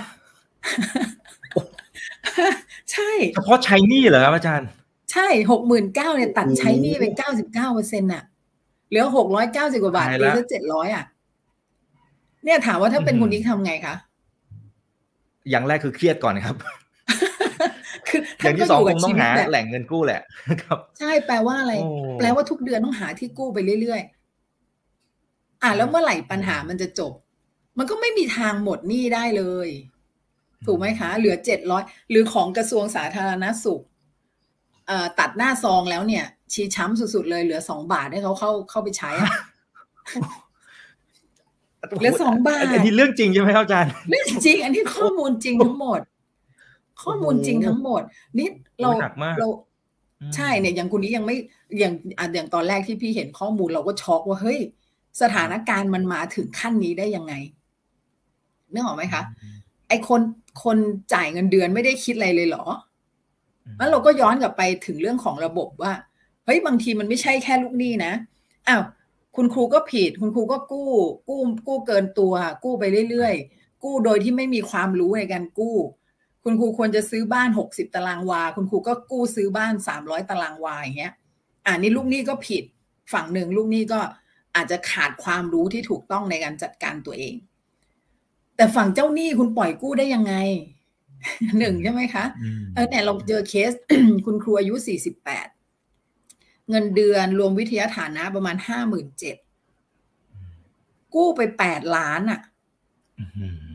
[2.92, 4.68] ใช่เฉพาะใช้หนี่เหรอครับอาจารย์
[5.12, 8.22] ใช่หกหมื่นเก้าเนี่ยตัดโอ้โหใช้หนี้ไปเก้าสิบเก้าเปอร์เซ็นต์อะ
[8.88, 11.04] เหลือหกร้อยเก้าสิบกว่าบาทตายตีละซะเจ็ดร้อยอะ
[12.44, 13.94] เนี่ยถามว่าถ้าเป็นอืมคุณนิกทำไงคะ
[15.50, 16.56] อย่างแรกคือเครียดก่อนครับ
[18.08, 20.22] คืออย่างที่สองคงต้องหาชีวิตแหล่งเงินกู้แหละ
[20.62, 21.88] ครับ ใช่แปลว่าอะไรโอ้
[22.18, 27.12] แปลว่าทุกเดือนต้องหาที่กู้ไปเรื่อยๆ อะแล้วเมื่อไหร่ปัญหามันจะจบ
[27.78, 29.68] มันก็ไม่มีทางหมดหนี้ได้เลย
[30.66, 33.82] ถูกไหมคะ เหลือเจ็ดร้อยหรือของกระทรวงสาธารณสุข
[34.86, 39.32] เอ่อตัดหน้าซองแล้วเนี่ย ชี้ช้ำสุดๆเลยเหลือสองบาทให้เขาเข้าเข้าไปใช้อะ
[41.98, 46.00] เหลือสองบาทอันนี้เรื่องจริงใช่ไหมครับอาจารย์เรื่องจริง อันนี้ข้อมูลจริงทั้งหมด
[47.02, 48.02] ข้อมูลจริงทั้งหมด
[48.38, 48.48] นี่
[48.80, 49.48] เราโอ้ยหนักมากเรา
[50.20, 51.36] อืมใช่เนี่ยอย่างคุณนี้ยังไม่
[51.78, 54.58] อย่างอะอย่างตอนแรกที่พี่เห็นข้อมูลเราก็ช็อกว่าเฮ้ย
[55.22, 57.34] สถานการณ์มันมาถึงขั้นนี้ได้ยังไง
[58.72, 59.22] นึกออกไหมคะ
[59.88, 60.20] ไอคน
[60.64, 60.76] คน
[61.14, 62.64] จ่ายเงินเดือนไม่ได้คิดอะไรเลยเหรอ
[63.78, 65.92] แล้วเราก็ย้อนกลับไปถึงเรื่องของระบบว่า
[66.44, 68.12] เฮ้ยบางทีมันไม่ใช่แค่ลูกหนี้นะ
[68.68, 68.82] อ้าว
[69.36, 70.90] คุณครูก็ผิด คุณครูก็กู้
[71.28, 75.76] กู้กู้เกินตัว กู้ไปเรื่อยๆกู้โดยที่ไม่มีความรู้ในการกู้
[76.48, 81.14] คุณครูควรจะซื้อบ้านหกสิบตารางวา คุณครูก็กู้ซื้อบ้านสามร้อยตารางวาอย่างเงี้ย
[81.66, 82.64] อ่านี่ลูกหนี้ก็ผิด
[83.12, 84.00] ฝั่งหนึ่งลูกหนี้ก็
[84.56, 87.34] อาจจะขาดความรู้ที่ถูกต้องในการจัดการตัวเอง
[88.56, 90.34] แต่ฝั่งเจ้าหนี้คุณปล่อยกู้ได้ยังไง
[91.58, 93.72] หนึ่งใช่ไหมคะอืมเออเนี่ยเราเจอเคส
[94.26, 95.48] คุณครูอายุสี่สิบแปด
[96.70, 99.36] เงินเดือนรวมวิทยาฐานะประมาณห้าหมื่นเจ็ด
[101.14, 102.40] กู้ไปแปดล้านอะ
[103.20, 103.67] อื้อหือ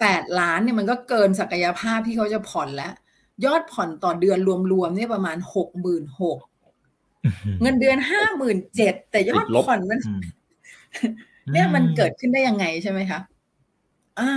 [0.00, 2.92] แปดล้านเนี่ยมันก็เกินศักยภาพที่เขาจะผ่อนแล้ว
[3.44, 4.38] ยอดผ่อนต่อเดือน
[4.72, 6.38] รวมๆเนี่ยประมาณหกหมื่นหก
[7.62, 10.20] เงินเดือนห้าหมื่นเจ็ดแต่ยอดติดลบผ่อนมันอืม
[11.52, 13.20] เนี่ยมันเกิดขึ้นได้ยังไงใช่ไหมคะ
[14.20, 14.32] อ่า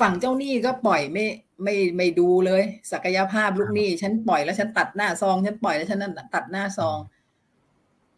[0.00, 1.26] ฝั่งเจ้าหนี้ก็ปล่อยไม่
[1.62, 6.00] ไม่ไม่ดูเลย ศักยภาพลูกหนี้ฉันปล่อยแล้วฉันตัดหน้าซองฉันปล่อยแล้วฉัน
[6.34, 6.98] ตัดหน้าซอง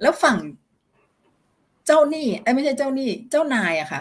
[0.02, 0.36] แล้วฝั่ง
[1.86, 4.00] เจ้าหนี้ไอ้ยไม่ใช่เจ้าหนี้ เจ้านายอะค่ะ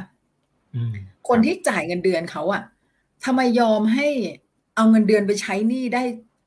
[0.76, 0.94] อืม
[1.30, 2.64] คนที่จ่ายเงินเดือนเขาอะ
[3.26, 4.08] ทำไมยอมให้
[4.76, 6.04] เอาเงินเดือนไปใช้หนี้ได้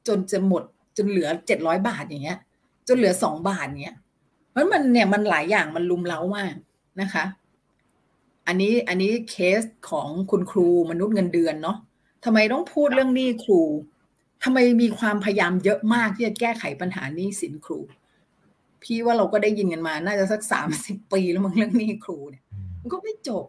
[0.09, 0.63] จนจะหมด
[0.97, 2.39] จนเหลือเจ็ดร้อยบาทอย่างเงี้ย
[2.89, 3.97] จนเหลือสองบาทเงี้ย
[4.51, 6.55] เพราะมันเนี่ยมันหลายอย่างมันลุมเล้ามาก
[7.01, 7.25] นะคะ
[8.47, 11.77] อันนี้อันนี้เคสของคุณครูมนุษย์เงินเดือนเนาะ
[12.25, 13.61] ทำไมต้องพูดเรื่องหนี้ครู
[14.45, 17.81] ทำไมมีความพยายามเยอะมากที่จะแก้ไขปัญหาหนี้สินครู
[18.83, 22.43] พี่ว่าเราก็ได้ยินกันมา น่าจะสักสามสิบปีแล้วมั้งเรื่องหนี้ครูเนี่ย
[22.81, 23.47] มันก็ไม่จบ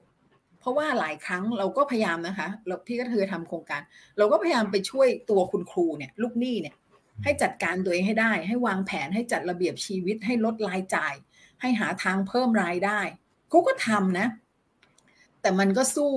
[0.63, 3.81] เพราะว่าหลายครั้งเราก็พยายามนะคะเราพี่ก็เคยทำโครงการ
[4.17, 6.75] เราก็พยายามไปช่วยตัวคุณครูเนี่ยลูกหนี้เนี่ย
[7.23, 11.13] ให้จัดการตัวเองให้ได้ ให้วางแผนให้จัดระเบียบชีวิตให้ลดรายจ่าย
[11.61, 12.99] ให้หาทางเพิ่มรายได้
[13.49, 14.27] เขาก็ทำนะ
[15.41, 16.13] แต่มันก็สู้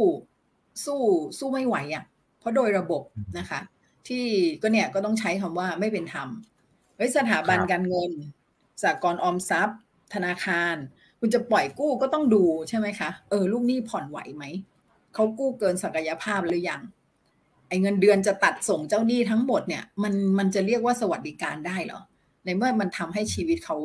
[0.85, 1.01] สู้
[1.39, 2.05] สู้ไม่ไหวอะ่ะ
[2.39, 3.03] เพราะโดยระบบ
[3.39, 3.61] นะคะ
[4.09, 4.25] ที่
[4.63, 6.29] ก็เนี่ยก็ต้องใช้คำว่าไม่เป็นธรรม
[6.97, 8.13] เฮ้ยสถาบันครับการเงิน
[8.83, 9.79] สากลออมทรัพย์
[10.15, 10.77] ธนาคาร
[11.27, 14.45] คุณจะปล่อยกู้ก็ต้องดูใช่ไหมคะ เออลูกหนี้ผ่อนไหวไหม
[15.15, 16.81] เขากู้เกินศักยภาพหรือยัง
[17.69, 22.01] ไอ้เงินเดือนจะตัดส่งเจ้าหนี้ทั้งหมดเนี่ย มันมันจะเรียกว่าสวัสดิการได้เหรอ
[22.45, 23.77] ในเมื่อมันทำให้ชีวิตเขา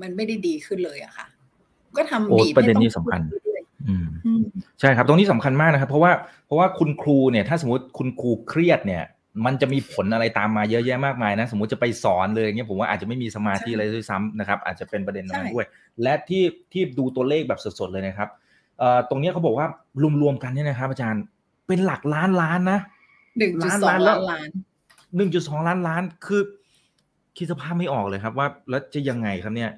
[0.00, 1.26] มันไม่ได้ดีขึ้นเลยอะค่ะ
[1.96, 4.42] ก็ทำโอ้บีบประเด็นให้ต้องนี้สำคัญกู้เรื่อยอืมๆอืม
[4.80, 6.12] ใช่ครับ ตรงนี้สำคัญมากนะครับ เพราะว่า
[6.46, 9.04] เพราะว่าคุณครูเนี่ย ถ้าสมมติคุณครูเครียดเนี่ย
[9.44, 15.66] มันจะมีผลอะไรตามมาเยอะแยะมากมายนะ สมมติจะไปสอนเลยอย่างเงี้ยผมว่าอาจจะไม่มีสมาธิใช่อะไรด้วยซ้ำนะครับ อาจจะเป็นประเด็นตรงนั้นใช่ด้วย
[16.02, 18.28] และที่ที่ดูตัวเลขแบบสดๆเลยนะครับ
[18.78, 19.66] เอ่อตรงเนี้ยเขาบอกว่า
[20.22, 21.22] รวมๆกันเนี่ยนะครับ อาจารย์
[21.66, 22.78] เป็นหลักล้านล้านนะ
[23.38, 24.48] หนึ่งจุดสองล้านล้าล้านนล้าน
[25.16, 26.42] หนึ่งจุดสองล้านล้านคือ
[27.36, 29.70] คิดสภาพไม่ออกเลยครับ ว่าแล้วจะยังไงครับเนี่ย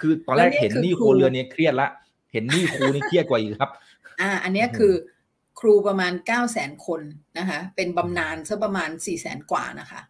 [0.00, 1.88] คือตอนแรกเห็นหนี้ครัวเรือนเนี่ยเครียดละ
[2.32, 3.70] เห็นหนี้ครูนี่เครียดกว่าอีกครับ
[4.20, 4.92] อ่า อันเนี้ยโอ้โหคือ
[5.60, 7.00] ครูประมาณเก้าแสนคน
[7.38, 10.00] นะคะ เป็นบำนาญซะประมาณสี่แสนกว่านะคะ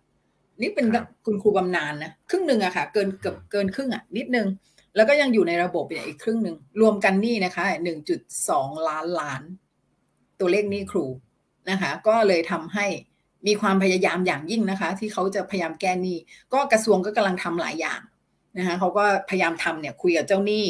[0.60, 4.46] นี่เป็นครับคุณครูบำนาญนะ ครึ่งหนึ่งอะค่ะ เกินเกือบเกินครึ่งอะนิดนึง
[4.96, 9.42] แล้วก็ยังอยู่ในระบบเนี่ยอีกครึ่งหนึ่ง รวมกันหนี่นะคะหนึ่งจุดสองล้านล้าน
[10.40, 11.06] ตัวเลขหนี้ครู
[11.70, 12.86] นะคะ ก็เลยทำให้
[13.46, 16.16] มีความพยายามอย่างยิ่งนะคะ ที่เขาจะพยายามแก้หนี้
[16.52, 18.00] ก็กระทรวงก็กำลังทำหลายอย่าง
[18.58, 20.64] นะคะเขาก็พยายามทำเนี่ยคุยกับเจ้าหนี้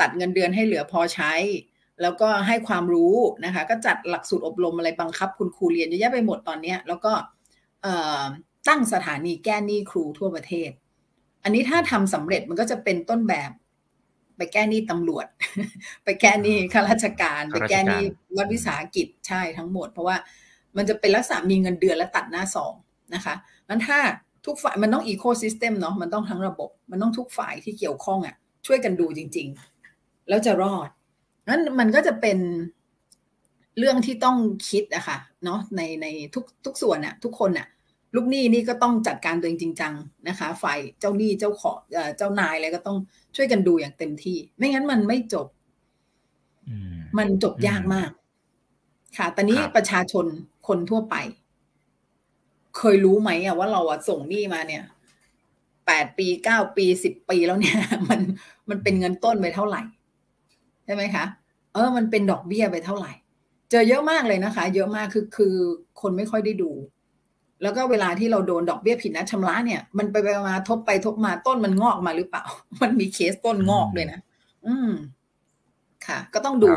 [0.00, 1.32] ตัดเงินเดือนให้เหลือพอใช้
[2.02, 7.12] แล้วก็ให้ความรู้นะคะ ก็จัดหลักสูตรอบรมอะไรบังคับ คุณครูเรียนเยอะแยะไปหมดตอนนี้แล้วก็
[8.68, 10.70] ตั้งสถานีแก้หนี้ครูทั่วประเทศ
[11.44, 13.50] อันนี้ถ้าทำสำเร็จมันก็จะเป็นต้นแบบ
[14.36, 15.26] ไปแก้หนี้ตำรวจ
[16.04, 18.02] ไปแก้หนี้ข้าราชการ ไปแก้หนี้
[18.36, 20.16] รัฐวิสาหกิจใช่ทั้งหมด เพราะว่า
[20.76, 22.74] มันจะเป็นลักษณะมีเงินเดือนและตัดหน้าสอง
[23.14, 23.34] นะคะ
[23.68, 23.98] นั้นถ้า
[24.46, 29.48] ทุกฝ่ายมันต้องอีโคซิสเต็มเนาะมันต้องทั้งระบบ มันต้องทุกฝ่ายที่เกี่ยวข้องอะ่ะ ช่วยกันดูจริง
[29.88, 30.88] ๆ แล้วจะรอด
[31.48, 32.38] นั้นมันก็จะเป็น
[33.78, 34.36] เรื่องที่ต้อง
[34.70, 37.66] คิดอะคะ่ะเนาะในในทุกทุกส่วนอะทุกคนอะ
[38.14, 39.94] ลูกหนี้นี่ก็ต้องจัดการตัวเองจริงจัง
[40.28, 41.72] นะคะฝ่ายเจ้าหนี้เจ้าขอ
[42.16, 42.98] เจ้านายอะไรก็ต้อง
[43.36, 45.46] ช่วยกันดูอย่างเต็มที่ ไม่งั้นมันไม่จบ
[47.18, 48.10] มันจบยากมาก
[49.16, 50.26] ค่ะ ตอนนี้ประชาชน
[50.66, 51.14] คนทั่วไป
[52.76, 54.84] เคยรู้ไหมอะว่าเราอะส่งหนี้มาเนี่ย
[55.86, 57.78] แปดปีเก้าปีสิบปีแล้วเนี่ย
[58.10, 58.20] มัน
[58.68, 59.82] มันเป็นเงินต้นไปเท่าไหร่
[60.84, 61.24] ใช่ไหมคะ
[61.74, 63.12] เออมันเป็นดอกเบี้ยไปเท่าไหร่
[63.70, 65.54] เจอเยอะมากเลยนะคะ เยอะมากคือคือ
[66.00, 66.70] คนไม่ค่อยได้ดู
[67.62, 72.44] แล้วก็เวลาที่เราโดนดอกเบี้ยผิดนัดชำระเนี่ย มันไปไปมาทบไปทบมาต้นมันงอกมาหรือเปล่า
[72.82, 74.20] มันมีเคสต้นงอกเลยนะ
[74.66, 74.90] อืม
[76.06, 76.70] ค่ะ ก็ต้องดู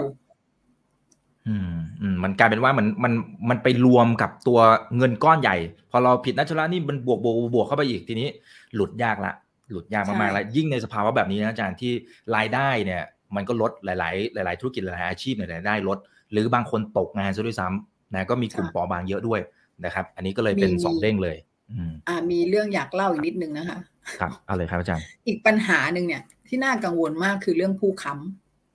[1.47, 3.13] อืมอืมมันกลายเป็นว่ามันมัน
[3.49, 4.59] มันไปรวมกับตัว
[4.97, 5.55] เงินก้อนใหญ่
[5.91, 8.29] พอเราผิดนัดชำระนี่มันบวกบวกบวกเข้าไปอีกทีนี้
[8.75, 9.33] หลุดยากละ
[9.71, 11.91] หลุดยากมากๆแล้วยิ่งในสภาวะแบบนี้นะอาจารย์ที่
[12.35, 13.03] รายได้เนี่ย
[13.35, 13.95] มันก็ลดหลา
[14.41, 15.97] ย ๆ หลาย ๆ ธุรกิจหลายอาชีพเนี่ยรายได้ลด
[16.31, 19.39] หรือบางคนตกงานซะด้วยซ้ำนะก็มีกลุ่มปอบางเยอะด้วย
[19.85, 21.37] นะครับ อันนี้ก็เลยเป็นสองเด้งเลย
[21.71, 23.79] อืมอ่ามีเรื่องอยากเล่าอีกนิดนึงนะคะ
[24.19, 28.13] ครับเอาเลยครับอาจารย์ อีกปัญหาหนึ่งเนี่ย ที่น่ากังวลมากคือเรื่องผู้ค้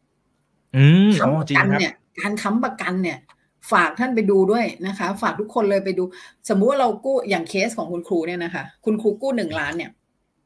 [0.06, 3.18] ำอืมค้ำกันเนี่ย การค้ำประกันเนี่ย
[3.72, 6.02] ฝากท่านไปดูด้วยนะคะ ฝากทุกคนเลยไปดู
[6.48, 9.90] สมมุติว่าเรากู้อย่างเคสของคุณครูเนี่ยนะคะ คุณครูกู้หนึ่งล้านเนี่ย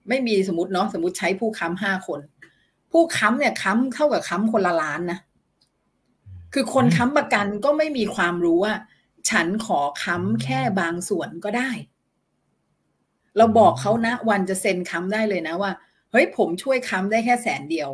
[0.08, 2.20] ไม่มีสมมติเนาะสมมติใช้ผู้ค้ำห้าคน
[2.96, 5.18] ผู้ค้ำเนี่ยค้ำเท่ากับค้ำคนละล้านนะ
[6.52, 8.74] คือคนค้ำประกันก็ไม่มีความรู้ว่า
[9.30, 11.70] ฉันขอค้ำแค่บางส่วนก็ได้
[13.36, 15.72] เราบอกเขานะ วันจะเซ็นค้ำได้เลยนะว่า
[16.10, 17.90] เฮ้ยผมช่วยค้ำได้แค่แสนเดียว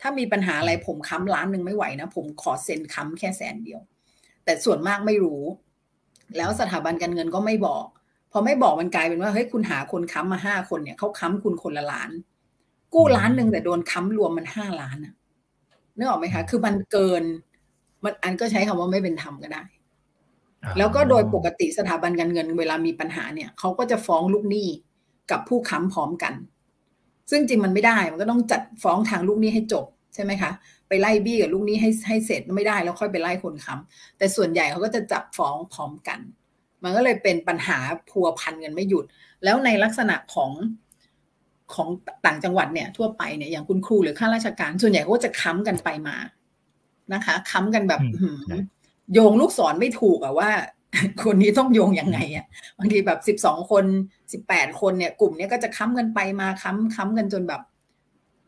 [0.00, 3.80] ถ้ามีปัญหาอะไรผมค้ำล้านหนึ่งไม่ไหวนะผมขอเซ็นค้ำแค่แสนเดียว
[4.44, 5.42] แต่ส่วนมากไม่รู้
[6.36, 7.86] แล้วสถาบันการเงินก็ไม่บอก
[8.32, 12.10] พอไม่บอกมันกลายเป็นว่าเฮ้ยคุณหาคนค้ำมาห้าคนเนี่ยเขาค้ำคุณคนละล้าน
[12.96, 15.14] กู้ล้านหนึ่งแต่โดนค้ำรวมมันห้าล้านอะ
[15.96, 17.22] นึกออกไหมคะ คือมันเกิน
[18.04, 19.62] มันอันก็ใช้คำว่าไม่เป็นธรรมก็ได้
[20.78, 24.68] แล้วก็โดยปกติสถาบันการเงินเวลามีปัญหาเนี่ยเขาก็จะฟ้องลูกหนี้
[25.30, 26.34] กับผู้ค้ำพร้อมกัน
[27.30, 30.50] ซึ่งจริงมันไม่ได้ มันก็ต้องจัดฟ้องทางลูกหนี้ให้จบใช่ไหมคะ
[30.88, 36.18] ไปไล่บี้กับลูกหนี้ให้ให้เสร็จไม่ได้แล้วค่อยไปไล่คนค้ำแต่ส่วนใหญ่เขาก็จะจับฟ้องพร้อมกัน
[36.82, 37.78] มันก็เลยเป็นปัญหา
[38.10, 39.04] พัวพันกันไม่หยุด
[39.44, 40.50] แล้วในลักษณะของ
[41.74, 41.88] ของ
[42.26, 46.16] ต่างจังหวัดเนี่ยทั่วไปเนี่ยอย่างคุณครูหรือข้าราชการ ส่วนใหญ่เขาจะค้ำกันไปมา
[47.14, 48.00] นะคะค้ำกันแบบ
[49.12, 50.50] โยงลูกศรไม่ถูกอะว่า
[51.24, 52.46] คนนี้ต้องโยงยังไงอะ
[52.78, 53.84] บางทีแบบสิบสองคน
[54.32, 57.62] สิบแปดคนเนี่ย กลุ่มเนี้ยก็จะค้ำกันไปมาค้ำค้ำกันจนแบบ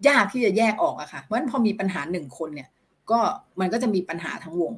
[0.09, 2.68] ยากที่จะแยกออกอะค่ะเพราะฉะนั้นพอมีปัญหาหนึ่งคนเนี่ย
[3.11, 3.20] ก็
[3.61, 4.74] มันก็จะมีปัญหาทั้งวง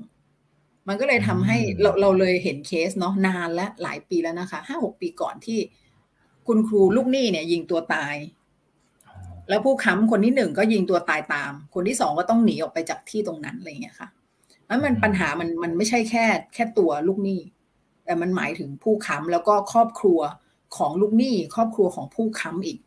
[0.88, 5.59] มันก็เลยทำให้เราเราเลยเห็นเคสเนาะนานและหลายปีแล้วนะคะห้าหกปีก่อนที่
[6.50, 8.14] คุณครูลูกหนี้เนี่ย ยิงตัวตาย
[9.48, 14.08] แล้วผู้ค้ำคนที่หนึ่งก็ยิงตัวตายตาม คนที่สองก็ต้องหนีออกไปจากที่ตรงนั้นอะไรเงี้ยค่ะ
[14.66, 17.40] แล้วมันปัญหามันมันไม่ใช่แค่แค่ตัวลูกหนี้
[18.04, 20.20] แต่มันหมายถึงผู้ค้ำแล้วก็ครอบครัว
[20.76, 22.78] ของลูกหนี้ ครอบครัวของผู้ค้ำอีก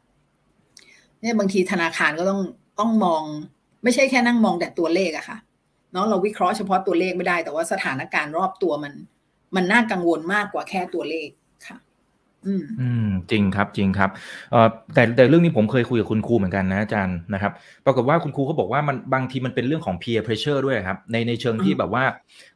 [1.22, 2.42] เนี่ยบางทีธนาคารก็ต้อง
[2.80, 3.24] ต้องมอง
[3.84, 5.38] ไม่ใช่แค่นั่งมองแต่ตัวเลขอะค่ะ
[5.92, 8.94] เนาะเราวิเคราะห์เฉพาะตัวเลขไม่ได้ แต่ว่าสถานการณ์รอบตัวมัน
[9.56, 11.30] มันน่ากังวลมากกว่าแค่ตัวเลข
[11.68, 11.78] ค่ะ
[12.48, 14.10] อืมอืมจริงครับจริงครับ
[14.52, 17.52] เอ่อแต่แต่เรื่องนี้ผมเคยคุยกับคุณครูเหมือนกันนะอาจารย์นะครับ
[17.86, 22.04] ปรากฏว่าคุณครูเขาบอกว่ามันบางทีมันเป็นเรื่องของ peer pressure ด้วยครับ ในในเชิงที่แบบว่า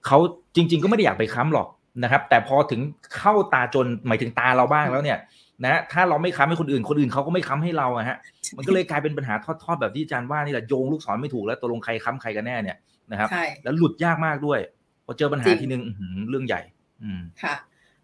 [0.05, 0.17] เขา
[0.55, 1.67] จริง ๆ ก็ไม่ได้อยากไปค้ำหรอก
[2.03, 2.81] นะครับ แต่พอถึง
[3.17, 5.19] เข้าตาจนหมายถึงตาเราบ้างแล้วเนี่ย
[5.63, 8.17] นะถ้าเราไม่ค้ำให้คนอื่นคนอื่นเขาก็ไม่ค้ำให้เราอะฮะ
[8.57, 12.77] มันก็เลยกลายเป็นปัญหาทอดๆแบบที่อาจารย์ว่านี่แหละโยงลูกศรไม่ถูกแล้วตัวลงใครค้ำใครกันแน่เนี่ย
[13.11, 13.29] นะครับ
[13.63, 14.59] แล้วหลุดยากมากด้วย
[15.05, 15.81] พอเจอปัญหาทีนึง
[16.29, 16.61] เรื่องใหญ่
[17.03, 17.55] อืมค่ะ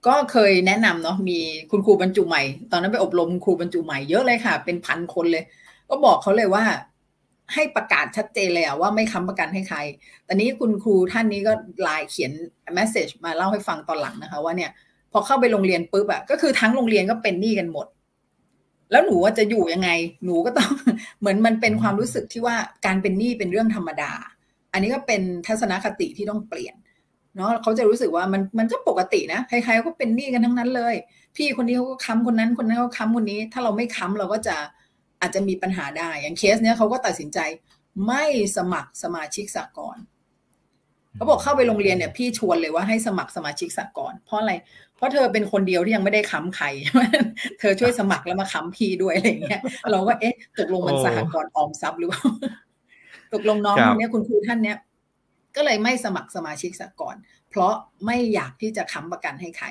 [0.07, 1.37] ก็เคยแนะนำเนาะมี
[1.71, 5.43] คุณครูบรรจุใหม่ ตอนนั้นไปอบรมครูบรรจุใหม่เยอะเลยค่ะ เป็นพันคนเลย
[5.89, 6.63] ก็บอกเขาเลยว่า
[7.53, 9.77] ให้ประกาศชัดเจนเลยว่าไม่ค้ำประกันให้ใคร
[10.27, 12.31] ตอนนี้คุณครูท่านนี้ก็ไลน์เขียน
[12.73, 14.71] แมสเซจมาเล่าให้ฟังตอนหลังนะคะ ว่าเนี่ย
[15.11, 17.87] พอเข้าไปโรงเรียนปุ๊บอะก็คือทั้งโรงเรียนก็เป็นหนี้กันหมด
[18.91, 19.89] แล้วหนูว่าจะอยู่ยังไง
[20.25, 20.71] หนูก็ต้อง
[21.19, 24.11] เหมือนมันเป็นความรู้สึกที่ว่าการเป็นหนี้เป็นเรื่องธรรมดา
[24.73, 26.75] อันนี้ก็เป็นทัศนคติที่ต้องเปลี่ยน
[27.35, 30.95] เนาะเขาจะรู้สึกว่ามันมันก็ปกตินะใครๆก็เป็นหนี้กันทั้งนั้นเลย
[31.35, 34.55] พี่คนนี้เขาก็ค้ำคนนั้นคนนั้นเขาค้ำคนนี้ ถ้าเราไม่ค้ำเราก็จะ
[35.21, 37.39] อาจจะมีปัญหาได้ อย่างเคสเนี้ยเขาก็ตัดสินใจ
[38.07, 38.23] ไม่
[38.57, 39.97] สมัครสมาชิกสากล
[41.15, 44.53] เขาบอกเข้าไปโรงเรียนเนี่ยพี่ชวนเลยว่าให้สมัครสมาชิกสากลเพราะอะไร
[44.95, 46.65] เพราะเธอเป็นคนเดียวที่ยังไม่ได้ค้ำใคร
[47.59, 52.23] เธอช่วยสมัครแล้วมาค้ำพี่ด้วยอะไรเงี้ย เราก็เอ๊ะตกลงมันสหกรณ์ออมทรัพย์หรือเปล่า
[53.33, 54.77] ตกลงน้องคนนี้คุณครูท่านเนี้ย
[55.55, 57.15] ก็เลยไม่สมัครสมาชิกสากล
[57.49, 57.73] เพราะ
[58.05, 59.67] ไม่อยากที่จะค้ำประกันให้ใคร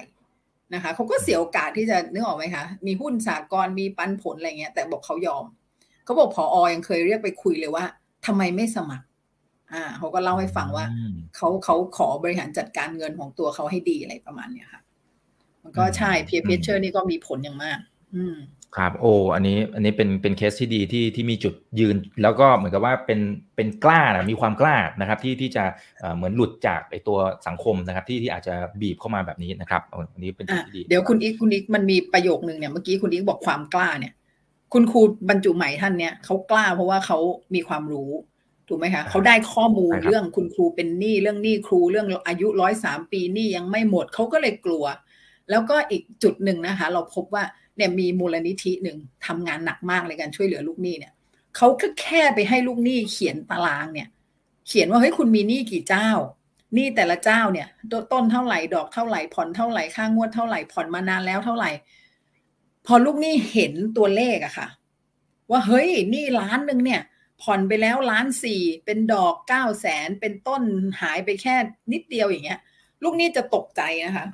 [0.75, 5.45] นะคะเขาก็เสียโอกาสที่จะนึกออกไหมคะ มีหุ้นสากลมีปันผลอะไรเงี้ย แต่บอกเขายอม
[6.05, 7.85] เขาบอกพออยังเคยเรียกไปคุยเลยว่า
[8.27, 9.07] ทำไมไม่สมัคร
[9.73, 10.85] อ่าเขาก็เล่าให้ฟังว่า
[11.37, 14.83] เขาเขาขอบริหารจัดการเงินของตัวเขาให้ดีอะไรประมาณเนี้ยค่ะ
[15.63, 17.79] มันก็ใช่ peer pressure นี่ก็มีผลอย่างมาก
[18.15, 18.37] อืม
[18.79, 23.21] ครับโอ้อันนี้อันนี้เป็นเป็นเคสที่ดีที่ที่มีจุดยืน แล้วก็เหมือนกับว่าเป็น
[23.57, 25.65] เป็นกล้านะมีความกล้านะครับที่ที่จะ
[26.17, 29.83] เหมือนหลุดจากไอตัวสังคมนะครับ ที่ที่อาจจะบีบเข้ามาแบบนี้นะครับ
[30.13, 34.13] อันนี้เป็นจุดที่ดีเดี๋ยวคุณอีกคุณอีกมันมีประโยคนึงเนี่ยเมื่อกี้คุณอีกบอกความกล้าเนี่ย
[34.73, 37.19] คุณครูบรรจุใหม่ท่านเนี่ยเขากล้าเพราะว่าเขา
[37.55, 38.11] มีความรู้
[38.69, 44.85] ถูกไหมคะเขาได้ข้อมูลเรื่องคุณครูเป็นหนี้เรื่องหนี้ครูเรื่องอายุร้อยสามปีหนี้ยังไม่หมดเขาก็เลยกลัว
[45.51, 47.45] แล้วก็อีกจุดหนึ่งนะคะ เราพบว่า
[47.77, 51.13] เนี่ยมีมูลนิธิหนึ่งทำงานหนักมากในการช่วยเหลือลูกหนี้เนี่ย
[51.57, 54.09] เขาก็แค่ไปให้ลูกหนี้เขียนตารางเนี่ย
[54.69, 56.09] เขียนว่าเฮ้ยคุณมีหนี้กี่เจ้า
[56.75, 57.69] หนี้แต่ละเจ้าเนี่ย
[58.13, 61.71] ต้นเท่าไหร่ดอกเท่าไหร่ผ่อนเท่าไหร่ค่างวดเท่าไหร่ผ่อนมานานแล้วเท่าไหร่
[62.87, 64.69] พอลูกหนี้เห็นตัวเลขอะค่ะ
[65.51, 67.03] ว่าเฮ้ยหนี้ล้านหนึ่งเนี่ย
[67.43, 70.63] ผ่อนไปแล้วล้านสี่เป็นดอกเก้าแสนเป็นต้น
[71.03, 71.55] หายไปแค่
[71.93, 72.61] นิดเดียวอย่างเงี้ย
[73.03, 74.27] ลูกหนี้จะตกใจนะคะ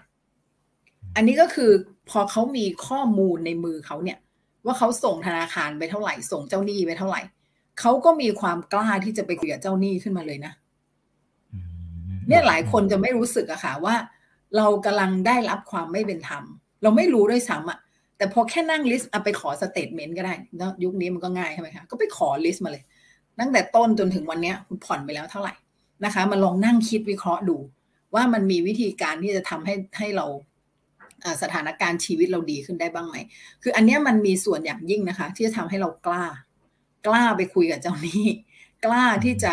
[1.17, 1.71] อันนี้ก็คือ
[2.11, 4.19] พอเขามีข้อมูลในมือเขาเนี่ย
[4.67, 7.21] ว่าเขาส่งธนาคารไปเท่าไหร่ ส่งเจ้าหนี้ไปเท่าไหร่
[7.81, 10.53] เขาก็มีความกล้าที่จะไปคุยกับเจ้าหนี้ขึ้นมาเลยนะ
[12.29, 13.95] เนี่ยหลายคนจะไม่รู้สึกอะค่ะว่า
[14.57, 16.43] เรากำลังได้รับความไม่เป็นธรรม
[16.83, 17.79] เราไม่รู้ด้วยซ้ำอะ
[18.17, 22.83] แต่พอแค่นั่ง list เอาไปขอ statement ก็ได้นะยุคนี้มันก็ง่ายใช่ไหมคะก็ไปขอ list มาเลย
[23.41, 25.55] ตั้งแต่ต้นจนถึงวันนี้คุณผ่อนไปแล้วเท่าไหร่
[26.05, 27.57] นะคะมาลองนั่งคิดวิเคราะห์ดู
[28.15, 30.27] ว่ามันมีวิธีการที่จะทำให้ให้เรา
[31.43, 33.17] สถานการณ์ชีวิตเราดีขึ้นได้บ้างไหม
[33.63, 36.25] คืออันนี้มันมีส่วนอย่างยิ่งนะคะ ที่จะทำให้เรากล้า
[37.07, 38.25] กล้าไปคุยกับเจ้าหนี้
[38.85, 39.53] กล้าที่จะ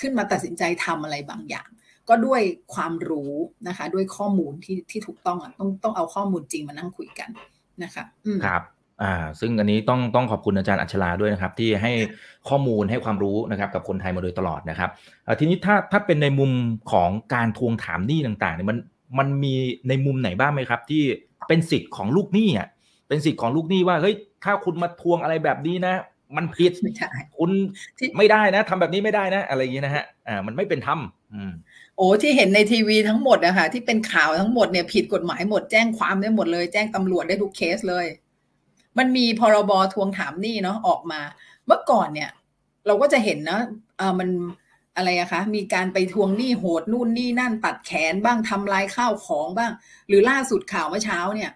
[0.00, 1.68] ขึ้นมาตัดสินใจทำอะไรบางอย่าง
[2.08, 2.42] ก็ด้วย
[2.74, 3.32] ความรู้
[3.68, 7.30] นะคะ ด้วยข้อมูลที่ที่ถูกต้องอะต้องต้องเอาข้อมูลจริงมานั่งคุยกัน
[7.82, 8.04] นะคะ
[8.46, 8.62] ครับ
[9.02, 11.92] อ่าซึ่งอันนี้ต้องต้องขอบคุณอาจารย์อัชลาด้วยนะครับ ที่ให้
[12.48, 14.90] ข้อมูลให้ความรู้นะครับกับคนไทยมาโดยตลอดนะครับ
[15.38, 16.50] ทีนี้ถ้าถ้าเป็นในมุม
[16.92, 18.78] ของการทวงถามหนี้ต่างๆเนี่ยมัน
[19.18, 19.54] มันมี
[19.88, 21.02] ในมุมไหนบ้างไหมครับ ที่
[21.48, 22.68] เป็นสิทธิ์ของลูกหนี้อะ
[23.08, 25.94] เป็นสิทธิ์ของลูกหนี้ว่าเฮ้ยถ้าคุณมาทวงอะไรแบบนี้นะ
[26.36, 26.72] มันผิด
[27.38, 27.50] คุณ
[28.16, 30.98] ไม่ได้นะทำแบบนี้ไม่ได้นะ อะไรอย่างนี้นะฮะอ่ามันไม่เป็นธรรม
[31.96, 38.06] โอ้ที่เห็นในทีวีทั้งหมดอะค่ะที่เป็นข่าวทั้งหมดเนี่ยผิดกฎหมายหมดแจ้งความได้หมดเลย แจ้งตำรวจได้ทุกเคสเลย
[38.98, 41.20] มันมีพรบทวงถามหนี้เนาะออกมา
[41.66, 42.30] เมื่อก่อนเนี่ย
[42.86, 43.60] เราก็จะเห็นนะ
[44.00, 44.28] อ่ามัน
[44.96, 49.72] อะไรอะคะ มีการไปทวงหนี้โหดนู่นนี่นั่นตัดแขนบ้างทำลายข้าวของบ้าง
[50.08, 51.50] หรือล่าสุดข่าวเมื่อเช้าเนี่ย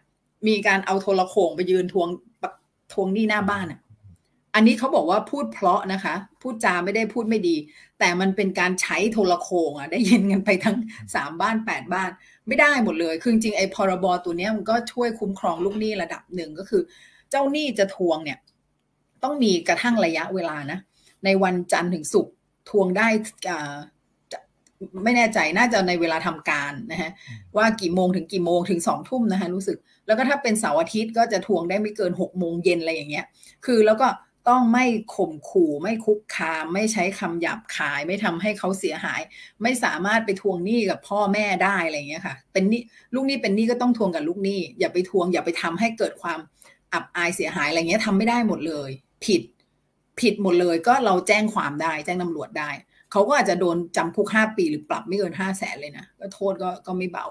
[0.49, 2.09] มีการเอาโทรโขงไปยืนทวง
[2.93, 3.81] ทวงหนี้หน้าบ้านอะ
[4.55, 7.57] อันนี้เขาบอกว่าพูดเพราะนะคะ พูดจาไม่ได้พูดไม่ดี
[7.99, 10.77] แต่มันเป็นการใช้โทรโขงอะได้ยินกันไปทั้ง
[11.15, 12.11] สามบ้านแปดบ้าน
[12.47, 16.83] ไม่ได้หมดเลย คือจริงไอ้พรบตัวนี้มันก็ช่วยคุ้มครองลูกหนี้ระดับหนึ่งก็คือ
[17.31, 18.39] เจ้าหนี้จะทวงเนี่ย
[19.23, 20.79] ต้องมีกระทั่งระยะเวลานะ
[21.25, 22.33] ในวันจันทร์ถึงศุกร์
[22.71, 23.09] ทวงได้
[25.05, 27.11] ไม่แน่ใจน่าจะในเวลาทำการนะฮะ
[27.57, 33.27] ว่ากี่โมงถึงกี่โมงถึงสองทุ่มนะคะรู้สึก แล้วก็ถ้าเป็นเสาร์อาทิตย์ก็จะทวงได้ไม่เกินหกโมงเย็นอะไรอย่างเงี้ย
[33.67, 34.09] คือแล้วก็
[34.49, 39.21] ต้องไม่ข่มขู่ไม่คุกคามไม่ใช้คำหยาบคาย ไม่ทำให้เขาเสียหาย
[39.63, 42.83] ไม่สามารถไปทวงหนี้กับพ่อแม่ได้อะไรอย่างเงี้ยค่ะ เป็นนี่
[43.15, 46.39] ลูกหนี้เป็นหนี้ก็ต้องทวงกับลูกหนี้อย่าไปทวงอย่าไปทำให้เกิดความ
[46.93, 48.91] อับอายเสียหายอะไรเงี้ยทำไม่ได้หมดเลย
[49.25, 49.43] ผิด
[50.21, 52.71] ผิดหมดเลยก็เราแจ้งความได้ แจ้งตำรวจได้
[53.13, 57.27] เขาก็อาจจะโดนจำคุกห้าปีหรือปรับไม่เกินห้าแสนเลยนะก็โทษก็ก็ไม่เบา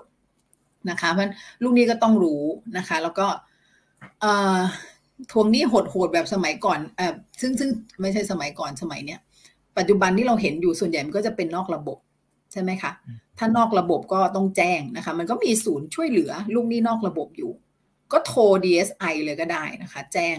[0.89, 1.29] นะคะเพราะ
[1.63, 2.43] ลูกนี้ก็ต้องรู้
[2.77, 3.27] นะคะ แล้วก็
[5.31, 7.69] ทวงหนี้โหดๆแบบสมัยก่อนเออซึ่งซึ่ง
[8.01, 9.19] ไม่ใช่สมัยก่อนสมัยเนี้ย
[9.77, 11.97] ปัจจุบันที่เราเห็นอยู่ส่วนใหญ่มันก็จะเป็นนอกระบบ
[12.51, 12.91] ใช่ไหมคะ
[13.37, 17.51] ถ้านอกระบบก็ต้องแจ้งนะคะ มันก็มีศูนย์ช่วยเหลือลูกหนี้นอกระบบอยู่
[18.11, 20.37] ก็โทร DSI เลยก็ได้นะคะ แจ้ง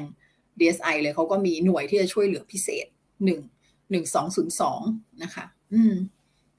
[0.60, 2.86] DSI เลยเขาก็มีหน่วยที่จะช่วยเหลือพิเศษ
[3.24, 3.40] หนึ่ง
[3.90, 4.80] หนึ่งสองศูนย์สอง
[5.22, 5.94] นะคะ อืม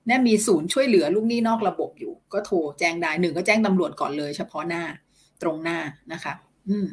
[0.08, 4.84] นี่มีศูนย์ช่วยเหลือลูกหนี้นอกระบบอยู่ ก็โทรแจ้งได้หนึ่งก็แจ้งตำรวจก่อนเลย เฉพาะหน้า
[5.42, 5.78] ตรงหน้า
[6.14, 6.34] นะคะ
[6.70, 6.88] อืม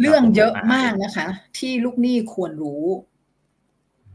[0.00, 1.26] เรื่องเยอะมากนะคะ
[1.58, 2.84] ที่ลูกหนี้ควรรู้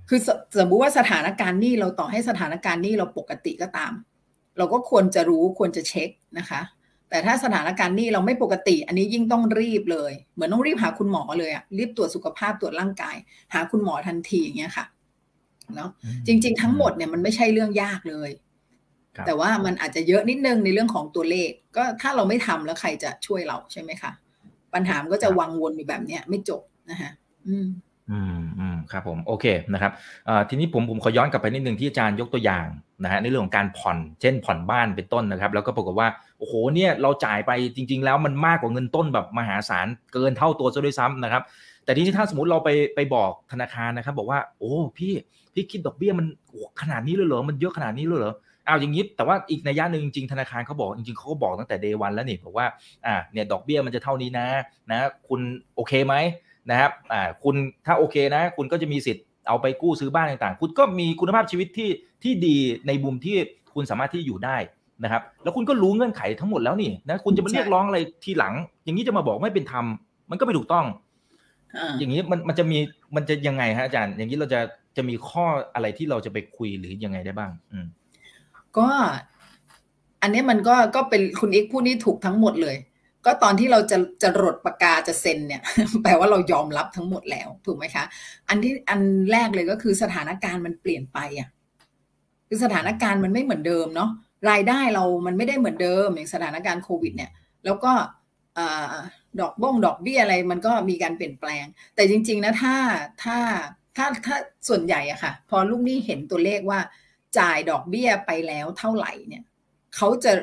[0.10, 0.20] คือ
[0.60, 3.94] สมมุติว่าสถานการณ์หนี้เราต่อให้สถานการณ์หนี้เราปกติก็ตาม
[4.58, 6.62] เราก็ควรจะรู้ควรจะเช็คนะคะ
[7.12, 13.16] แต่ถ้าสถานการณ์นี้เราไม่ปกติ อันนี้ยิ่งต้องรีบเลย เหมือนต้องรีบหาคุณหมอเลยอะรีบตรวจสุขภาพตรวจร่างกาย
[13.54, 14.86] หาคุณหมอทันทีอย่างเงี้ยค่ะ
[15.76, 15.90] เนาะ
[16.28, 18.30] จริง ๆ ทั้งหมดเนี่ยมันไม่ใช่เรื่องยากเลย
[19.26, 24.12] แต่ว่ามันอาจจะเยอะนิดนึงในเรื่องของตัวเลข ก็ถ้าเราไม่ทำแล้วใครจะช่วยเราใช่ไหมคะ
[24.74, 27.12] ปัญหาก็จะวังวนอยู่แบบเนี้ยไม่จบนะคะ
[27.48, 27.68] อืม
[28.12, 29.92] อืมอืมครับผมโอเคนะครับ
[30.50, 32.68] ทีนี้ผมผมขอย้อนกลับไปนิดนึงที่อาจารย์ยกตัวอย่าง
[33.04, 36.08] นะฮะในเรื่องของการผ่อนเช่นผ่อนบ้านเป็นต้นนะครับ แล้วก็ปรากฏว่า
[36.40, 41.44] โอ้โหเนี่ยเราจ่ายไปจริง ๆ แล้วมันมากกว่าเงินต้นแบบมหาศาลเกินเท่าตัวซะด้วยซ้ำนะครับ
[41.86, 45.14] แต่ทีนี้ถ้าสมมติเราไปไปบอกธนาคารนะครับ บอกว่าโอ้พี่
[45.54, 46.28] พี่คิดดอกเบี้ยมัน
[46.82, 48.34] ขนาดนี้เลยเหรอมันเยอะขนาดนี้เลยเหรอ
[48.66, 52.68] เอาอย่างนี้แต่ว่าอีกในย่านหนึ่งจริงธนาคารเขาบอกจริงๆเขาก็บอกตั้งแต่เดวันแล้วนี่บอกว่า
[53.06, 54.48] อ่าเนี่ยดอกเบี้ยมันจะเท่านี้นะ
[54.92, 55.42] นะ คุณ
[55.76, 56.16] โอเคไหม
[56.70, 61.90] นะครับอ่าคุณถ้าโอเคนะ คุณก็จะมีสิทธิ์เอาไปกู้ซื้อบ้านต่างๆ คุณก็มีคุณภาพชีวิตที่
[62.24, 62.56] ที่ดี
[62.88, 63.36] ในมุมที่
[63.76, 64.58] คุณสามารถที่อยู่ได้
[65.04, 69.86] นะครับแล้วคุณก็รู้เงื่อนไขทั้งหมดแล้วนี่นะคุณจะมาเรียกร้องอะไรทีหลัง อย่างนี้จะมาบอกไม่เป็นธรรม
[70.30, 70.86] มันก็ไม่ถูกต้อง
[72.00, 72.78] อย่างนี้มันมันจะมี
[73.16, 74.60] มันจะยังไงฮะอาจารย์ อย่างนี้เราจะ
[74.98, 75.46] จะมีข้อ
[75.76, 77.86] อะไรที่เราจะไปคุยหรือยังไงได้บ้าง อืม
[78.78, 78.88] ก็
[80.22, 82.76] อันนี้มันก็ก็เป็นคุณเอกพูดนี่ถูกทั้งหมดเลย
[83.26, 85.62] ก็ตอนที่เราจะจะรดปากกาจะเซ็นเนี่ย
[86.04, 88.04] แปลว่าเรายอมรับทั้งหมดแล้วถูกไหมคะ
[88.50, 89.00] อันที่อัน
[89.32, 91.50] แรกเลยก็คือสถานการณ์มันเปลี่ยนไปอะ
[92.48, 94.10] คือสถานการณ์มันไม่เหมือนเดิมเนาะ
[94.50, 97.32] รายได้เรามันไม่ได้เหมือนเดิมอย่างสถานการณ์โควิด เนี่ย
[97.66, 97.92] แล้วก็
[99.40, 102.76] ดอกบ้งดอกเบี้ยอะไรมันก็มีการเปลี่ยนแปลง แต่จริง ๆ นะถ้า
[103.24, 103.38] ถ้า
[103.98, 104.36] ถ้าถ้า
[104.68, 106.80] ส่วนใหญ่อะค่ะ พอลูกหนี้เห็นตัวเลขว่า
[107.40, 109.44] จ่ายดอกเบี้ยไปแล้วเท่าไหร่เนี่ย
[109.96, 110.34] เขาจะ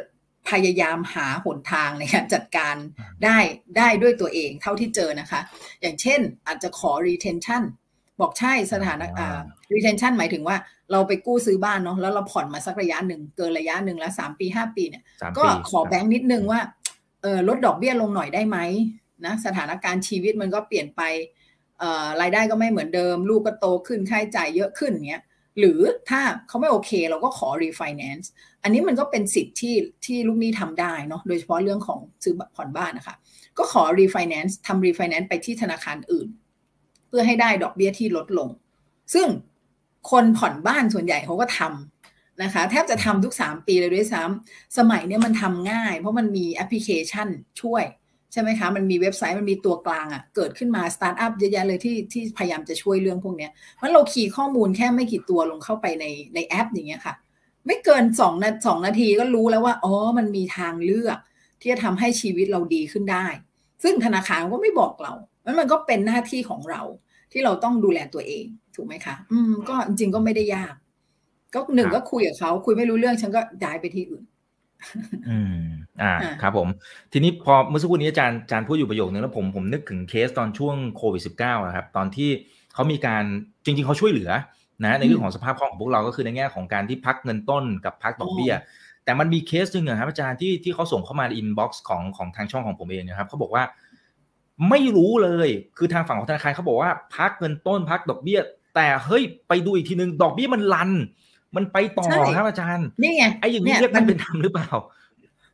[0.51, 2.75] พยายามหาหนทางในการจัดการ
[3.25, 3.39] ได้
[3.79, 5.41] ได้ด้วยตัวเองเท่าที่เจอนะคะ
[5.81, 7.63] อย่างเช่นอาจจะขอ retention
[8.21, 9.41] บอกใช่สถานะอ่า
[9.75, 10.57] retention หมายถึงว่า
[10.93, 15.03] เราไปกู้ซื้อบ้านเนาะแล้วเราผ่อนมาสักระยะหนึ่งเกินระยะหนึ่งแล้วสามปีห้าปีเนี่ย
[15.39, 16.61] ก็ขอแบงค์นิดนึงว่า
[17.23, 18.59] เออลดดอกเบี้ยลงหน่อยได้ไหม
[19.25, 21.03] นะสถานการณ์ชีวิตมันก็เปลี่ยนไป
[21.79, 25.23] เอ่อรายได้ก็ไม่เหมือนเดิม ลูกก็โตขึ้นค่าใช้จ่ายเยอะขึ้นเงี้ย
[25.59, 28.27] หรือถ้าเขาไม่โอเค เราก็ขอ refinance
[28.63, 33.17] อันนี้มันก็เป็นสิทธิ์ที่ที่ลูกหนี้ทำได้เนาะโดยเฉพาะเรื่องของซื้อผ่อนบ้านนะคะ
[33.59, 36.29] ก็ขอ refinance ทำ refinance ไปที่ธนาคารอื่น
[37.09, 38.49] เพื่อให้ได้ดอกเบี้ยที่ลดลง
[39.15, 39.27] ซึ่ง
[40.11, 47.29] คนผ่อนบ้านส่วนใหญ่เขาก็ทำนะคะ แทบจะทำทุก 3 ปีเลยด้วยซ้ำสมัยนี้มันทำง่าย เพราะมันมีแอปพลิเคชัน
[47.61, 47.85] ช่วย
[48.33, 53.49] ใช่ไหมคะ มันมีเว็บไซต์มันมีตัวกลางอะ่ะ เกิดขึ้นมาสตาร์ทอัพเยอะแยะเลยที่ที่พยายามจะช่วยเรื่องพวกนี้
[53.81, 57.15] มันเราคีย์ข้อมูลแค่ไม่กี่ตัวลงเข้าไปในในแอปอย่างเงี้ยค่ะ
[57.67, 61.19] ไม่เกินสองนาฯ สองนาทีก็รู้แล้วว่าอ๋อมันมีทางเลือก
[61.61, 63.27] ที่จะทำให้ชีวิตเราดีขึ้นได้
[63.83, 65.13] ซึ่งธนาคารก็ไม่บอกเรา
[65.45, 66.83] มันมันก็เป็นหน้าที่ของเรา
[67.33, 68.45] ที่เราต้องดูแลตัวเอง
[68.77, 70.75] ถูกไหมคะ อืมก็จริงๆก็ไม่ได้ยาก
[71.55, 74.25] ก็หนึ่งก็คุยกับเขาคุยไม่รู้เรื่องฉันก็ย้ายไปที่อื่น
[75.29, 75.63] อืม
[76.03, 76.13] อ่า
[76.43, 76.69] ครับผม
[77.13, 82.31] ทีนี้พอเมื่อสักครู่นี้อาจารย์อาจารย์พูดอยู่ประโยคนึงแล้วผมผมนึกถึงเคสตอนช่วงโควิดสิบเก้าครับ ตอนที่
[82.75, 83.25] เขามีการ
[83.65, 84.31] จริง ๆเขาช่วยเหลือ
[84.85, 88.53] นะในเรื่องของสภาพคล่องของพวกเราก็คือในแง่ของการที่พักเงินต้นกับพักดอกเบี้ย
[89.05, 93.65] แต่มันมีเคสหนึ่งนะครับอาจารย์ที่ที่เขาส่งเข้ามาใน inbox ของของทางช่องของผมเองนะครับเขาบอกว่า
[94.71, 98.41] ไม่รู้เลยคือทางฝั่งของธนาคารเขาบอกว่าพักเงินต้นพักดอกเบี้ย
[98.75, 100.91] แต่เฮ้ยไปดูอีกทีนึงดอกเบี้ยมันลัน
[101.57, 102.07] มันไปต่อ
[102.37, 104.69] ครับอาจารย์ นี่ไงไอ้อย่างนี้เรียกมันเป็นธรรมหรือเปล่า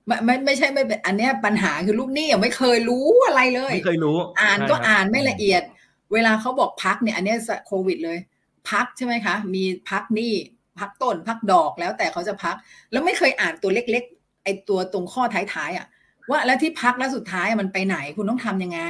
[0.07, 5.62] ไม่ไม่ไม่ใช่ไม่เป็นอันนี้ปัญหาคือลูกหนี้ยังไม่เคยรู้อะไรเลยไม่เคยรู้ อ่านก็อ่านไม่ละเอียด
[6.12, 7.35] เวลาเขาบอกพักเนี่ย อันนี้
[7.66, 8.18] โควิดเลย
[8.70, 10.33] พักใช่ไหมคะ มีพักหนี้
[10.78, 12.54] พักต้นพักดอกแล้วแต่เขาจะพัก
[12.92, 15.87] แล้วไม่เคยอ่านตัวเล็กๆไอตัวตรงข้อท้ายๆอะ
[16.30, 18.80] ว่าแล้วที่พักแล้วสุดท้ายมันไปไหนคุณต้องทํำยังไง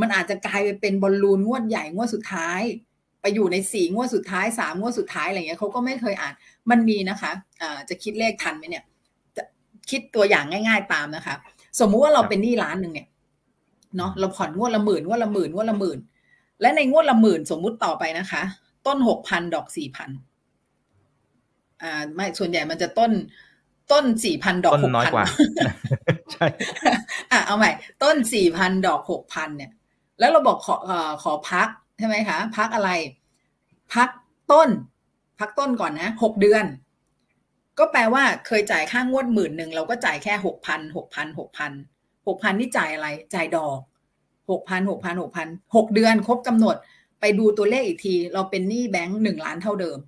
[0.00, 2.60] มันอาจจะกลายไปเป็นบอลลูนงวดใหญ่งวดสุดท้าย
[3.20, 6.34] ไปอยู่ในสี่งวดสุดท้ายสามงวดสุดท้ายอะไรเงี้ยเขาก็ไม่เคยอ่าน
[6.70, 8.84] มันมีนะคะอ่าจะคิดเลขทันไหมเนี่ย
[9.90, 11.34] คิดตัวอย่างง่าย ๆ ตามนะคะ
[11.80, 13.08] สมมุติว่าเราเป็นหนี้ล้านหนึ่งเนี่ย
[13.96, 15.98] เนาะเราผ่อนงวดละหมื่นงวดละหมื่นงวดละหมื่น
[16.60, 18.42] และในงวดละหมื่นสมมุติต่อไปนะคะ
[18.86, 20.10] ต้นหกพันดอกสี่พัน
[21.82, 23.12] อ่าไม่ส่วนใหญ่มันจะต้น
[23.92, 25.12] ต้นสี่พันดอกหกพัน
[26.32, 26.46] ใช่
[27.30, 27.70] อะเอาใหม่
[28.02, 29.70] ต้นสี่พันดอกหกพันเนี่ย
[30.18, 30.76] แล้วเราบอกขอ
[31.22, 31.68] ขอพัก
[32.00, 32.90] ใช่ไหมคะพักอะไร
[33.94, 34.08] พัก
[34.52, 34.68] ต้น
[35.38, 36.64] พักต้นก่อนนะหกเดือน
[37.78, 41.72] ก็แปลว่าเคยจ่ายค่างวดหมื่นหนึ่งเราก็จ่ายแค่หกพันหกพันหกพัน
[42.26, 43.78] หกพันนี่จ่ายอะไรจ่ายดอก
[44.50, 46.76] หกพันหกพันหกพันหกเดือนครบกำหนด
[47.20, 49.98] ไปดูตัวเลขอีกที เราเป็นหนี้แบงค์หนึ่งล้านเท่าเดิม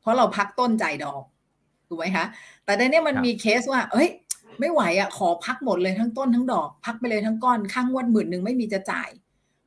[0.00, 1.22] เพราะเราพักต้นจ่ายดอก
[1.88, 2.24] ถูกไหมคะ
[2.64, 4.08] แต่ในนี้มันมีเคสว่า เอ้ย
[4.60, 9.10] ไม่ไหวอะขอพักหมดเลยทั้งต้นทั้งดอก พักไปเลยทั้งก้อนข้างงวดหมื่นหนึ่งไม่มีจะจ่าย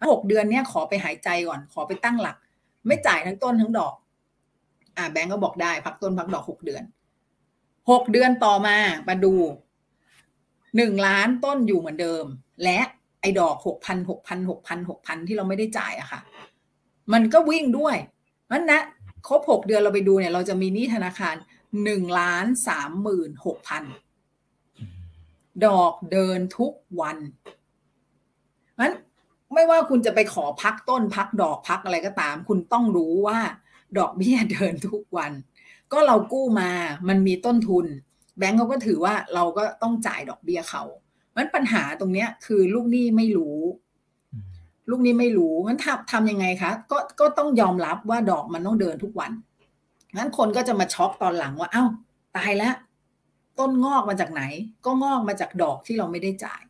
[0.10, 2.38] หกเดือนเนี้ยขอไปหายใจก่อน ขอไปตั้งหลัก
[2.88, 3.94] ไม่จ่ายทั้งต้นทั้งดอก
[4.98, 6.84] อ่าแบงก์ก็บอกได้ พักต้นพักดอกหกเดือน
[7.92, 8.78] หกเดือนต่อมา
[9.08, 9.34] มาดู
[10.78, 12.26] หนึ่งล้านต้นอยู่เหมือนเดิม
[12.64, 12.80] และ
[13.22, 16.22] ไอ้ดอกหกพันหกพันหกพันหกพันที่เราไม่ได้จ่ายอะค่ะ
[17.14, 17.96] มันก็วิ่งด้วย
[18.52, 18.82] มันนะ
[19.28, 21.36] ครบหกเดือนเราไปดูเนี่ย เราจะมีหนี้ธนาคาร
[21.84, 23.84] หนึ่งล้านสามหมื่นหกพัน
[25.66, 27.18] ดอกเดินทุกวัน
[28.80, 28.94] นั้น
[29.54, 33.40] ไม่ว่าคุณจะไปขอพักต้นพักดอกพักอะไรก็ตาม คุณต้องรู้ว่า
[33.98, 35.32] ดอกเบี้ยเดินทุกวัน
[35.92, 36.70] ก็เรากู้มา
[37.08, 37.86] มันมีต้นทุน
[38.38, 40.84] แบงก์เขาก็ถือว่าเราก็ต้องจ่ายดอกเบี้ยเขา
[41.36, 43.60] มันปัญหาตรงเนี้ยคือลูกหนี้ไม่รู้
[44.90, 49.32] ลูกหนี้ไม่รู้มันทำทำยังไงคะก็ก็ต้องยอมรับว่าดอกมันต้องเดินทุกวัน
[50.16, 51.86] งั้นคนก็จะมาช็อกตอนหลังว่า เอา้า
[52.38, 52.76] ตายแล้ว
[53.60, 54.44] ต้นงอกมาจากไหน
[54.86, 56.62] ก็งอกมาจากดอกที่เราไม่ได้จ่าย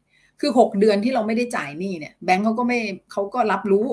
[0.45, 2.79] คือหกเดือนที่เราไม่ได้จ่ายนี่เนี่ยแบงก์เขาก็ไม่
[3.11, 3.85] เขาก็รับรู้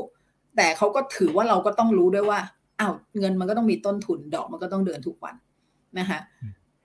[0.57, 2.39] แต่เขาก็ถือว่าเราก็ต้องรู้ด้วยว่า
[2.81, 5.35] อ้าวเงินมันก็ต้องมีต้นทุนดอกมันก็ต้องเดินทุกวัน
[5.99, 6.19] นะคะ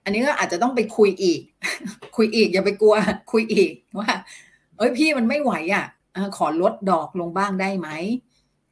[0.04, 1.40] อันนี้ก็อาจจะต้องไปคุยอีก
[2.16, 2.94] คุยอีกอย่าไปกลัว
[3.32, 4.10] คุยอีกว่า
[4.76, 5.86] เอ้ยพี่มันไม่ไหวอะ
[6.36, 7.88] ขอลดดอกลงบ้างได้ไหม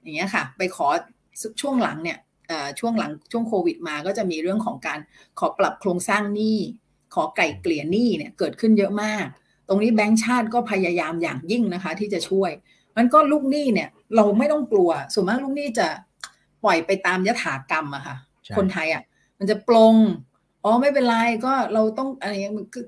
[0.02, 0.86] อย่างเงี้ยค่ะ ไปขอ
[1.60, 2.18] ช่วงหลังเนี่ย
[2.78, 4.98] ช่วงหลังช่วงโควิดมาก็จะมีเรื่องของการ
[5.38, 6.58] ขอปรับโครงสร้างหนี้
[7.14, 9.26] ขอไก่เกลี่ยหนี้เนี่ยเกิดขึ้นเยอะมาก
[9.68, 12.50] ตรงนี้แบงก์ชาติก็พยายามอย่างยิ่งนะคะ ที่จะช่วย
[12.96, 15.86] มันก็ลูกหนี้เนี่ย เราไม่ต้องกลัวส่วนมากลูกหนี้จะ
[16.64, 18.16] ปล่อยไปตามยถากรรมอะค่ะ
[18.56, 19.02] คนไทยอะ
[19.38, 19.94] มันจะปลง
[20.64, 22.34] อ๋อไม่เป็นไรก็เราต้องอะไร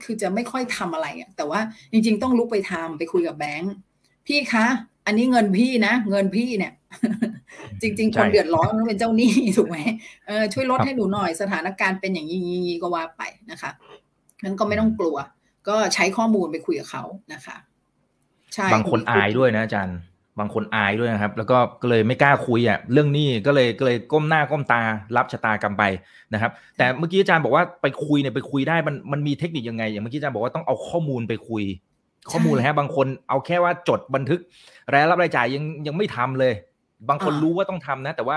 [0.05, 1.61] คือจะไม่ค่อยทำอะไรอะแต่ว่า
[1.93, 3.75] จริง ๆ ต้องลุกไปทำไปคุยกับแบงค์
[4.27, 4.67] พี่คะ
[5.07, 6.73] อันนี้เงินพี่นะ เงินพี่เนี่ย
[7.83, 9.79] จริง ๆ คนเดือดร้อนต้องเป็นเจ้าหนี้ถูกไหม
[10.27, 13.71] เออช่วยลดให้หนูหน่อยสถานการณ์เป็นอย่างนี้ก็ว่าไปนะคะ
[14.45, 15.17] นั้นก็ไม่ต้องกลัว
[15.69, 17.57] ก็ใช้ข้อมูลไปคุยกับเขานะคะ
[18.55, 19.99] ใช่บางคนอายด้วยนะอาจารย์
[20.41, 24.81] บางคนอายด้วยนะครับ แล้วก็ก็เลยไม่กล้าคุยอะเรื่องนี้ก็เลยก็เลยก้มหน้าก้มตา
[25.17, 25.85] รับชะตากรรมไป
[26.33, 31.65] นะครับ แต่เมื่อกี้อาจารย์บอกว่าไปคุยเนี่ยไปคุยได้มันมันมีเทคนิคยังไง อย่างเมื่อกี้อาจารย์บอกว่าต้องเอาข้อมูลไปคุย
[32.31, 34.41] ข้อมูลเลยฮะบางคนเอาแค่ว่าจดบันทึก
[34.93, 36.53] รายรับรายจ่ายยังยังไม่ทำเลย
[37.09, 38.37] บางคนรู้ว่าต้องทำนะ แต่ว่า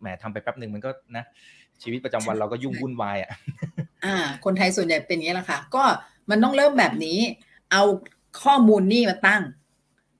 [0.00, 1.24] แหมทำไปแป๊บหนึ่งมันก็นะ
[1.82, 3.30] ชีวิตประจำวันเราก็ยุ่งวุ่นวายอะ
[4.04, 5.82] อ่า คนไทยส่วนใหญ่เป็นอย่างนี้แหละค่ะ ก็
[6.30, 7.18] มันต้องเริ่มแบบนี้
[7.72, 7.82] เอา
[8.42, 9.42] ข้อมูลนี่มาตั้ง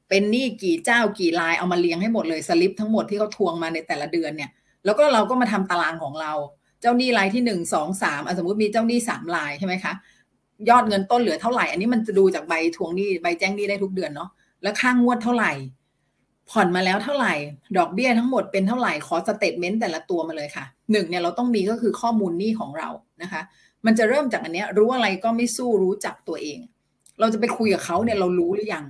[0.09, 4.51] เป็นหนี้กี่เจ้ากี่ลายเอามาเลี้ยงให้หมดเลยสลิปทั้งหมดที่เขาทวงมาในแต่ละเดือนเนี่ย
[4.85, 6.33] แล้วก็เราก็มาทำตารางของเรา
[6.81, 9.93] เจ้าหนี้รายที่หนึ่งสองสามสมมติมีเจ้าหนี้สามรายใช่ไหมคะ
[10.69, 14.31] ยอดเงินต้นเหลือเท่าไหร่ อันนี้มันจะดูจากใบทวงหนี้ใบแจ้งหนี้ได้ทุกเดือนเนาะ
[14.63, 15.53] แล้วค่างงวดเท่าไหร่
[16.51, 17.35] ผ่อนมาแล้วเท่าไหร่
[17.77, 22.89] ดอกเบี้ยทั้งหมดเป็นเท่าไหร่ขอ statement แต่ละตัวมาเลยค่ะ หนึ่งเนี่ยเราต้องมีก็คือข้อมูลหนี้ของเรา
[23.23, 23.43] นะคะ
[23.87, 26.59] มันจะเริ่มจากอันเนี้ยรู้อะไรก็ไม่สู้รู้จักตัวเอง
[27.21, 28.85] เราจะไปคุยกับเขาเนี่ยเรารู้หรือยัง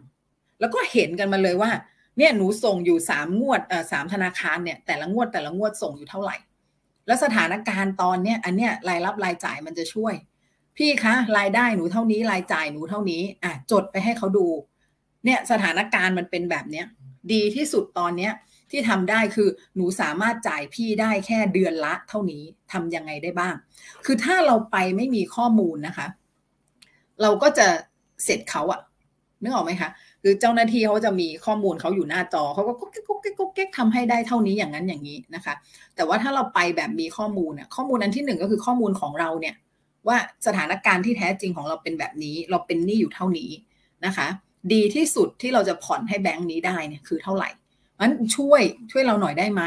[0.61, 1.71] แล้วก็เห็นกันมาเลยว่า
[2.19, 6.37] เนี่ยหนูส่งอยู่สามงวดเอ่อสามธนาคารเนี่ยแต่ละงวดแต่ละงวดส่งอยู่เท่าไหร่
[7.07, 10.15] แล้วสถานการณ์ตอนเนี้ยอันเนี้ยรายรับรายจ่ายมันจะช่วย
[10.77, 14.47] พี่คะรายได้หนูเท่านี้รายจ่ายหนูเท่านี้อะจดไปให้เขาดู
[15.25, 16.87] เนี่ยสถานการณ์มันเป็นแบบเนี้ย
[17.33, 18.33] ดีที่สุดตอนเนี้ย
[18.71, 22.43] ที่ทำได้คือหนูสามารถจ่ายพี่ได้แค่เดือนละ เท่านี้
[22.73, 23.55] ทำยังไงได้บ้าง
[24.05, 26.07] คือถ้าเราไปไม่มีข้อมูลนะคะ
[27.23, 27.66] เราก็จะ
[28.25, 28.81] เสร็จเขาอะ
[29.43, 29.91] นึกออกไหมคะ
[30.23, 35.55] คือเจ้าหน้าที่เขาจะมีข้อมูลเขาอยู่หน้าจอเขาก็กุ๊กกิ๊กกุ๊กกิ๊กกุ๊กกิ๊กทำให้ได้เท่านี้อย่างนั้นอย่างนี้นะคะ
[35.97, 39.55] แต่ว่าถ้าเราไปแบบมีข้อมูลเนี่ยข้อมูลอันที่หนึ่งก็คือข้อมูลของเราเนี่ย
[40.09, 40.16] ว่า
[40.47, 43.51] สถานการณ์ที่แท้จริงของเราเป็นแบบนี้ เราเป็นหนี้อยู่เท่านี้
[44.07, 44.27] นะคะ
[44.73, 47.51] ดีที่สุดที่เราจะผ่อนให้แบงค์นี้ได้เนี่ยคือเท่าไหร่
[48.01, 49.63] มันช่วยช่วยเราหน่อยได้ไหม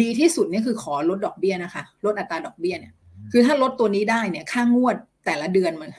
[0.00, 2.92] ดีที่สุดนี่คือขอลดดอกเบี้ยนะคะ ลดอัตราดอกเบี้ยเนี่ย
[3.32, 4.96] คือถ้าลดตัวนี้ได้เนี่ยค่างวด
[5.26, 5.90] แต่ละเดือนมัน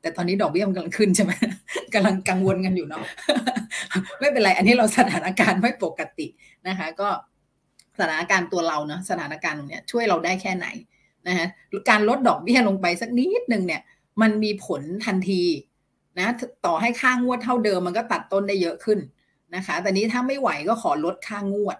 [0.00, 1.32] แต่ตอนนี้ดอกเบี้ยมันกำลังขึ้นใช่ไหม
[1.94, 3.04] กำลังกังวลกันอยู่เนาะ
[4.20, 6.26] ไม่เป็นไร อันนี้เราสถานการณ์ไม่ปกติ
[6.68, 7.08] นะคะ ก็
[7.98, 10.66] สถานการณ์ตัวเราเนาะสถานการณ์ตรงนี้ช่วยเราได้แค่ไหน
[11.28, 11.46] นะฮะ
[11.90, 13.82] การลดดอกเบี้ยลงไปสักนิดหนึ่งเนี่ย
[14.20, 15.42] มันมีผลทันที
[16.18, 16.28] นะ
[16.66, 18.98] ต่อให้ค่างวดเท่าเดิมมันก็ตัดต้นได้เยอะขึ้น
[19.56, 21.78] นะคะ แต่นี้ถ้าไม่ไหวก็ขอลดค่างวด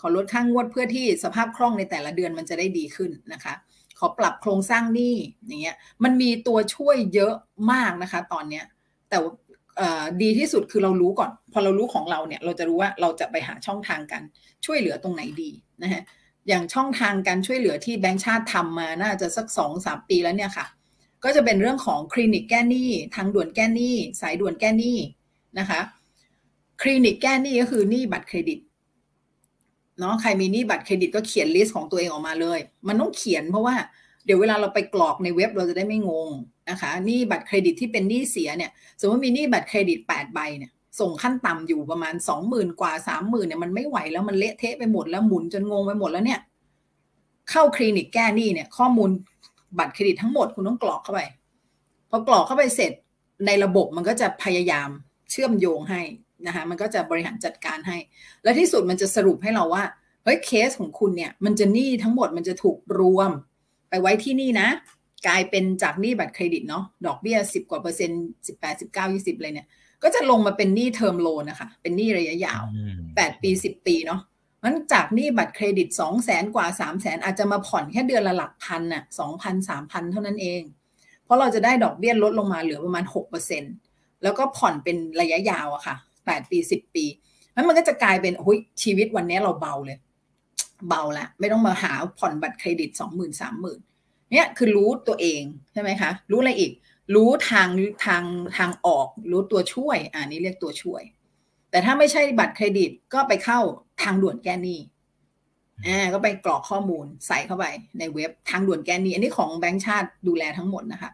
[0.00, 3.54] ขอลดค่างวดเพื่อที่สภาพคล่องในแต่ละเดือนมันจะได้ดีขึ้นนะคะ
[3.98, 5.14] ขอปรับโครงสร้างหนี้
[5.46, 7.34] อย่างเงี้ย มันมีตัวช่วยเยอะ
[7.72, 8.64] มากนะคะ ตอนเนี้ย
[9.10, 9.18] แต่
[10.22, 14.22] ดีที่สุดคือเรารู้ก่อน พอเรารู้ของเราเนี่ย เราจะรู้ว่าเราจะไปหาช่องทางกัน
[14.64, 15.50] ช่วยเหลือตรงไหนดี
[15.82, 16.02] นะฮะ
[16.48, 20.66] อย่างช่องทางการช่วยเหลือที่แบงค์ชาติทำมาน่าจะสักสองสามปีแล้วเนี่ยค่ะ
[21.24, 24.98] ก็จะเป็นเรื่องของคลินิกแก้หนี้ทางด่วนแก้หนี้ สายด่วนแก้หนี้
[25.58, 25.80] นะคะ
[26.82, 28.58] คลินิกแก้หนี้ก็คือหนี้บัตรเครดิต
[29.98, 32.58] เนาะใครมีหนี้บัตรเครดิตก็เขียน list ของตัวเองออกมาเลย
[32.88, 33.74] มันต้องเขียนเพราะว่า
[34.24, 36.30] เดี๋ยวเวลาเราไปกรอกในเว็บเราจะได้ไม่งง
[36.70, 46.40] นะคะหนี้บัตรเครดิตที่เป็นหนี้เสียเนี่ย สมมติมีหนี้บัตรเครดิตแปดใบเนี่ยส่งขั้นต่ำอยู่ประมาณสองหมื่นกว่าสามหมื่นเนี่ยมันไม่ไหวแล้วมันเละเทะไปหมดแล้วหมุนจนงงไปหมดแล้วเนี่ย
[47.50, 49.10] เข้าคลินิกแก้หนี้เนี่ย ข้อมูล
[49.78, 51.20] บัตรเครดิตทั้งหมดคุณต้องกรอกเข้าไป
[52.16, 52.92] อกรอกเข้าไปเสร็จ
[53.46, 54.88] ในระบบมันก็จะพยายาม
[55.30, 56.02] เชื่อมโยงให้
[56.46, 57.96] นะคะมันก็จะบริหารจัดการให้
[58.42, 59.84] และที่สุดมันจะสรุปให้เราว่า
[60.24, 63.30] เฮ้ยเคสของคุณเนี่ยมันจะหนี้ทั้งหมดมันจะถูกรวม
[63.88, 64.68] ไปไว้ที่นี่นะ
[65.26, 69.66] กลายเป็นจากหนี้บัตรเครดิตเนาะดอกเบี้ยสิบกว่าเปอร์เซ็นต์สิบแปดสิบเก้ายี่สิบเลยเนี่ย
[70.02, 72.62] ก็จะลงมาเป็นหนี้ term loan นะคะ เป็นหนี้ระยะยาว
[73.16, 74.20] แปดปีสิบปีเนาะ
[74.66, 80.62] มันจากหนี้บัตรเครดิตสองแสนกว่าสามแสนอาจจะมาผ่อนแค่เดือนละหลักพันน่ะสองพันสามพันเท่านั้นเอง
[81.24, 83.62] เพราะเราจะได้ดอกเบี้ยลดลงมาเหลือประมาณหกเปอร์เซ็น
[84.22, 85.96] แล้วก็ผ่อนเป็นระยะยาวอะค่ะ
[86.26, 87.04] แปดปีสิบปี
[87.54, 89.98] นั้นมันก็จะกลายเป็นโอ้ยชีวิตวันนี้เราเบาเลย
[90.88, 93.80] เบาละไม่ต้องมาหาผ่อนบัตรเครดิตสองหมื่นสามหมื่น
[94.32, 95.42] เนี่ยคือรู้ตัวเอง
[95.72, 96.72] ใช่ไหมคะ รู้อะไรอีก
[97.14, 97.68] รู้ทาง
[98.04, 98.24] ทาง
[98.56, 101.02] ทางออก รู้ตัวช่วย อ่านี้เรียกตัวช่วย
[101.76, 103.60] แต่ถ้าไม่ใช่บัตรเครดิตก็ไปเข้า
[104.02, 104.78] ทางด่วนแก้หนี้
[105.86, 107.64] อ่าก็ไปกรอกข้อมูลใส่เข้าไป
[107.98, 111.10] ในเว็บทางด่วนแก้หนี้ อันนี้ของแบงก์ชาติดูแลทั้งหมดนะคะ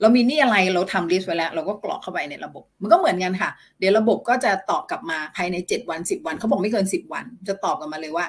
[0.00, 8.26] เรามีหนี้อะไรเราทำลิสต์ไว้แล้ว เราก็กรอกเข้าไปในระบบ มันก็เหมือนกันค่ะ เดี๋ยวระบบก็จะตอบกลับมาภายในเจ็ดวันสิบวันเขาบอกไม่เกินสิบวัน จะตอบกลับมาเลยว่า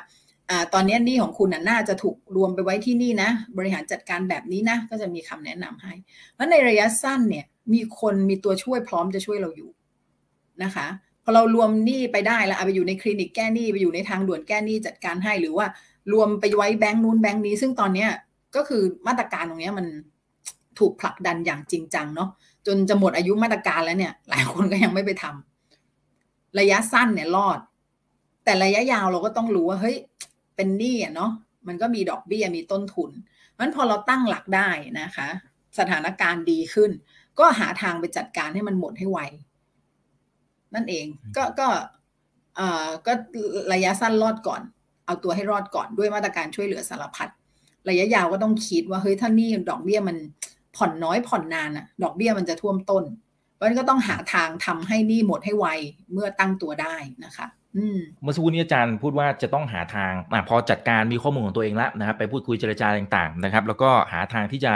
[0.50, 5.94] อ่าตอนนี้หนี้ของคุณน่าจะถูกรวมไปไว้ที่นี่นะ บริหารจัดการแบบนี้นะ ก็จะมีคำแนะนำให้
[6.34, 9.70] เพราะในระยะสั้นเนี่ยมีคนมีตัวช่วยพร้อมจะช่วยเราอยู่
[10.64, 10.88] นะคะ
[11.24, 15.68] พอเรารวมหนี้ไปได้แล้วเอาไปอยู่ในคลินิกแก้หนี้ไปอยู่ในทางด่วนแก้หนี้จัดการให้หรือว่า
[16.14, 18.10] รวมไปไว้แบงค์นู้นแบงค์นี้ ซึ่งตอนเนี้ย
[18.56, 19.86] ก็คือมาตรการตรงนี้มัน
[20.80, 22.30] ถูกผลักดันอย่างจริงจังเนาะ
[22.68, 27.60] จนจะหมดอายุมาตรการแล้วเนี่ย หลายคนก็ยังไม่ไปทำระยะสั้นเนี่ยรอด
[28.44, 29.98] แต่ระยะยาวเราก็ต้องรู้ว่าเฮ้ย
[30.56, 31.32] เป็นหนี้อะเนาะ
[31.68, 33.12] มันก็มีดอกเบี้ยมีต้นทุน
[33.58, 34.70] มันพอเราตั้งหลักได้
[35.00, 35.28] นะคะ
[35.80, 36.92] สถานการณ์ดีขึ้น
[37.40, 39.20] ก็หาทางไปจัดการให้มันหมดให้ไว
[40.76, 41.06] นั่นเอง
[41.36, 41.68] ก็ก็
[42.56, 43.14] เอ่อก็
[43.74, 44.62] ระยะสั้นรอดก่อน
[45.06, 47.30] เอาตัวให้รอดก่อนด้วยมาตรการช่วยเหลือสารพัด
[47.90, 50.18] ระยะยาวก็ต้องคิดว่าเฮ้ยถ้านี่ดอกเบี้ยมัน
[50.76, 53.04] ผ่อนน้อยผ่อนนานอะดอกเบี้ยมันจะท่วมต้น
[53.54, 55.68] เพราะฉะนั้นก็ต้องหาทางทำให้นี่หมดให้ไว
[56.14, 56.96] เมื่อตั้งตัวได้
[57.26, 57.48] นะคะ
[58.22, 64.72] เมื่อสักครู่นี้อาจารย์พูดว่าจะต้องหาทางอพอจัดการมีข้อมูลของตัวเองแล้วนะครับไปพูดคุยเจรจาต่างๆนะครับ แล้วก็หาทางที่จะ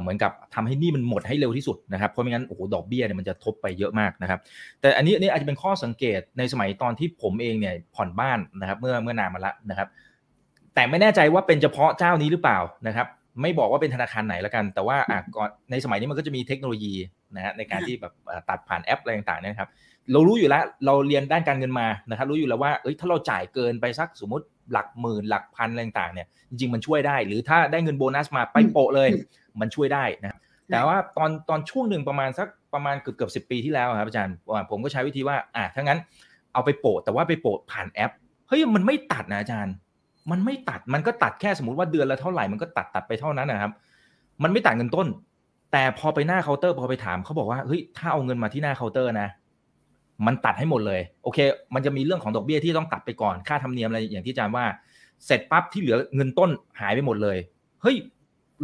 [0.00, 4.38] เหมือนกับทำให้นี่มันหมดให้เร็วที่สุดนะครับเพราะไม่งั้นโอ้โหดอกเบี้ยเนี่ยมันจะทบไปเยอะมากนะครับ
[4.80, 9.88] แต่อันนี้นี่อาจจะเป็นข้อสังเกตในสมัยตอนที่ผมเองเนี่ยผ่อนบ้านนะครับเมื่อเมื่อนานมาแล้วนะครับ
[10.74, 13.06] แต่ไม่แน่ใจว่าเป็นเฉพาะเจ้านี้หรือเปล่านะครับ
[13.42, 16.94] ไม่บอกว่าเป็นธนาคารไหนแล้วกัน แต่ว่าอะก่อนในสมัยนี้มันก็จะมีเทคโนโลยี
[17.36, 18.12] นะฮะในการที่แบบ
[18.48, 19.70] ตัดผ่านแอปอะไรต่างๆเนี่ยครับ
[20.12, 29.08] เรารู้อยู่แล้ว เราเรียนด้านการเงินมานะครับ รู้อยู่แล้วว่าเอ้ยถ้าเราจ่ายเกินไปสักสมมติหลักหมื่นหลักพันอะไรต่างๆเนี่ยจริงๆมันช่วยได้ หรือถ้าได้เงินโบนัสมาไปโปะเลย
[29.60, 30.38] มันช่วยได้นะ
[30.70, 34.36] แต่ว่าตอนตอนช่วงหนึ่งประมาณสักประมาณเกือบเกือบสิบปีที่แล้วครับอาจารย์
[34.70, 35.98] ผมก็ใช้วิธีว่าอะถ้างั้น
[36.52, 38.12] เอาไปโปะแต่ว่าไปโปะผ่านแอป
[38.48, 39.74] เฮ้ยมันไม่ตัดนะอาจารย์
[40.30, 43.72] มันไม่ตัดมันก็ตัดแค่สมมติว่าเดือนละเท่าไหร่มันก็ตัดตัดไปเท่านั้นนะครับ
[44.42, 45.06] มันไม่ตัดเงินต้น
[45.72, 49.28] แต่พอไปหน้าเคาน์เตอร์พอไปถามเขาบอกว่าเฮ้ยถ้าเอาเงินมาที่หน้าเคาน์เตอร์นะ
[50.26, 51.38] มันตัดให้หมดเลย โอเค
[51.74, 54.64] มันจะมีเรื่องของดอกเบี้ยที่ต้องตัดไปก่อนค่าธรรมเนียมอะไรอย่างที่อาจารย์ว่า
[55.26, 56.50] เสร็จปั๊บที่เหลือเงินต้น
[56.80, 57.38] หายไปหมดเลย
[57.82, 57.96] เฮ้ย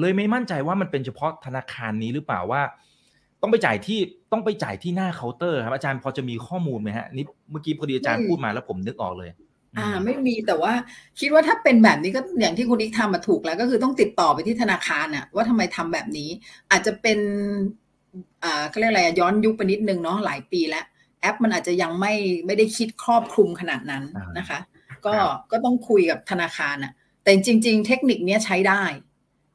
[0.00, 2.62] เลยไม่มั่นใจว่ามันเป็นเฉพาะธนาคารนี้หรือเปล่าว่า
[3.42, 3.98] ต้องไปจ่ายที่
[4.32, 9.30] ต้องไปจ่ายที่หน้าเคาน์เตอร์ครับอาจารย์พอจะมีข้อมูลไหมฮะนี่เมื่อกี้พอดีอาจารย์พูดมาแล้วผมนึกออกเลย
[9.78, 10.72] อ่าไม่มีแต่ว่า
[11.20, 16.28] คิดว่าถ้าเป็นแบบนี้ก็อย่างที่คุณนิกทำมาถูกแล้ว ก็คือต้องติดต่อไปที่ธนาคารน่ะว่าทำไมทำแบบนี้
[16.70, 17.18] อาจจะเป็น
[18.44, 20.84] อ่าเขาเรียกอะไรย้อนยุคไปนิดนึงเนาะหลายปีแล้ว
[21.22, 22.14] แอปมันอาจจะยังไม่
[22.46, 24.04] ไม่ได้คิดครอบคลุมขนาดนั้น
[24.38, 24.58] นะคะ
[25.06, 25.14] ก็
[25.50, 26.92] ก็ต้องคุยกับธนาคารน่ะ
[27.22, 28.82] แต่จริง ๆ เทคนิคนี้ใช้ได้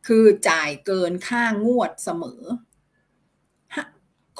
[0.07, 2.41] คือจ่ายเกินค่างวดเสมอ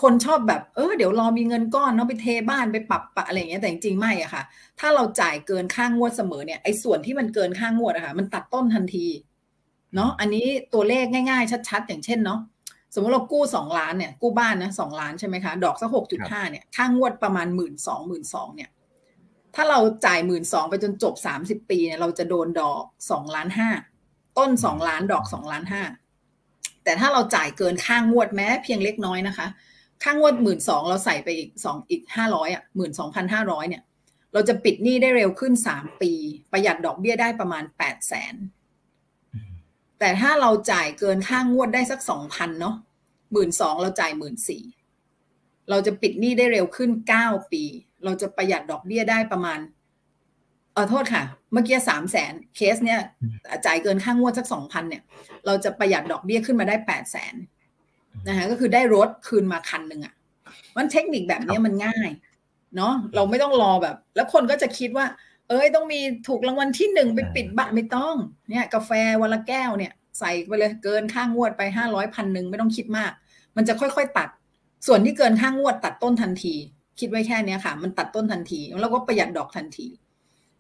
[0.02, 4.44] คนชอบแบบเออเดี๋ยวรอมีเงินก้อนเนาะไปเทบ้านไปปรับปะอะไรอย่างเงี้ยแต่จริงๆไม่อะค่ะ
[4.80, 9.08] ถ้าเราจ่ายเกินค่างวดเสมอเนี่ยไอ้ส่วนที่มันเกินค่างวดอะค่ะ มันตัดต้นทันที
[9.96, 12.40] เนาะอันนี้ตัวเลขง่ายๆ ชัด ๆ อย่างเช่นเนาะ
[12.94, 18.70] สมมติเรากู้สองล้านเนี่ยกู้บ้านนะสองล้านใช่ไหมคะ ดอกสักหกจุดห้าเนี่ยค่างวดประมาณหมื่นสองหมื่นสองเนี่ย
[19.56, 23.70] ถ้าเราจ่ายหมื่นสองไปจนจบสามสิบปีเนี่ยเราจะโดนดอกสองล้านห้า
[24.38, 25.84] ต้นสองล้านดอกสองล้านห้า
[26.84, 29.48] แต่ถ้าเราจ่ายเกินค่างวดแม้ เพียงเล็กน้อยนะคะ
[30.04, 33.84] ค่างวดหมื่นสองเราใส่ไปอีกสองอีกห้าร้อยอะหมื่นสองพันห้าร้อยเนี่ย
[34.34, 36.12] เราจะปิดหนี้ได้เร็วขึ้นสามปี
[36.52, 38.36] ประหยัดดอกเบี้ยได้ประมาณแปดแสน
[40.00, 42.76] แต่ถ้าเราจ่ายเกินค่างวดได้สักสองพันเนาะ
[43.32, 44.64] หมื่นสองเราจ่ายหมื่นสี่
[45.70, 47.64] เราจะปิดหนี้ได้เร็วขึ้นเก้าปี
[48.06, 49.60] เราจะประหยัดดอกเบี้ยได้ประมาณ
[50.74, 51.24] เออโทษค่ะ
[51.54, 53.00] เมื่อกี้สามแสนเคสเนี่ย
[53.66, 55.04] จ่ายเกินค่างวดสักสองพันเนี่ย
[55.46, 57.36] เราจะประหยัดดอกเบี้ยขึ้นมาได้แปดแสน
[58.28, 60.14] นะคะก็คือได้รถคืนมาคันหนึ่งอะ่ะ
[60.78, 62.10] มันเทคนิคแบบนี้มันง่าย
[62.76, 65.06] เนาะเราไม่ต้องรอแบบ แล้วคนก็จะคิดว่า
[65.50, 68.16] เอ้ยต้องมีถูกรางวัลที่หนึ่งไปปิดบัตรไม่ต้อง
[68.50, 68.92] เนี่ย กาแฟ
[69.22, 73.12] วันละแก้วเนี่ย ใส่ไปเลยเกินค่างวดไปห้าร้อยพันหนึ่งไม่ต้องคิดมาก
[73.56, 74.30] มันจะค่อยๆตัด
[74.88, 76.56] ส่วนที่เกินค่างวดตัดต้นทันที
[77.00, 79.88] คิดไว้แค่นี้ค่ะ มันตัดต้นทันที แล้วก็ประหยัดดอกทันที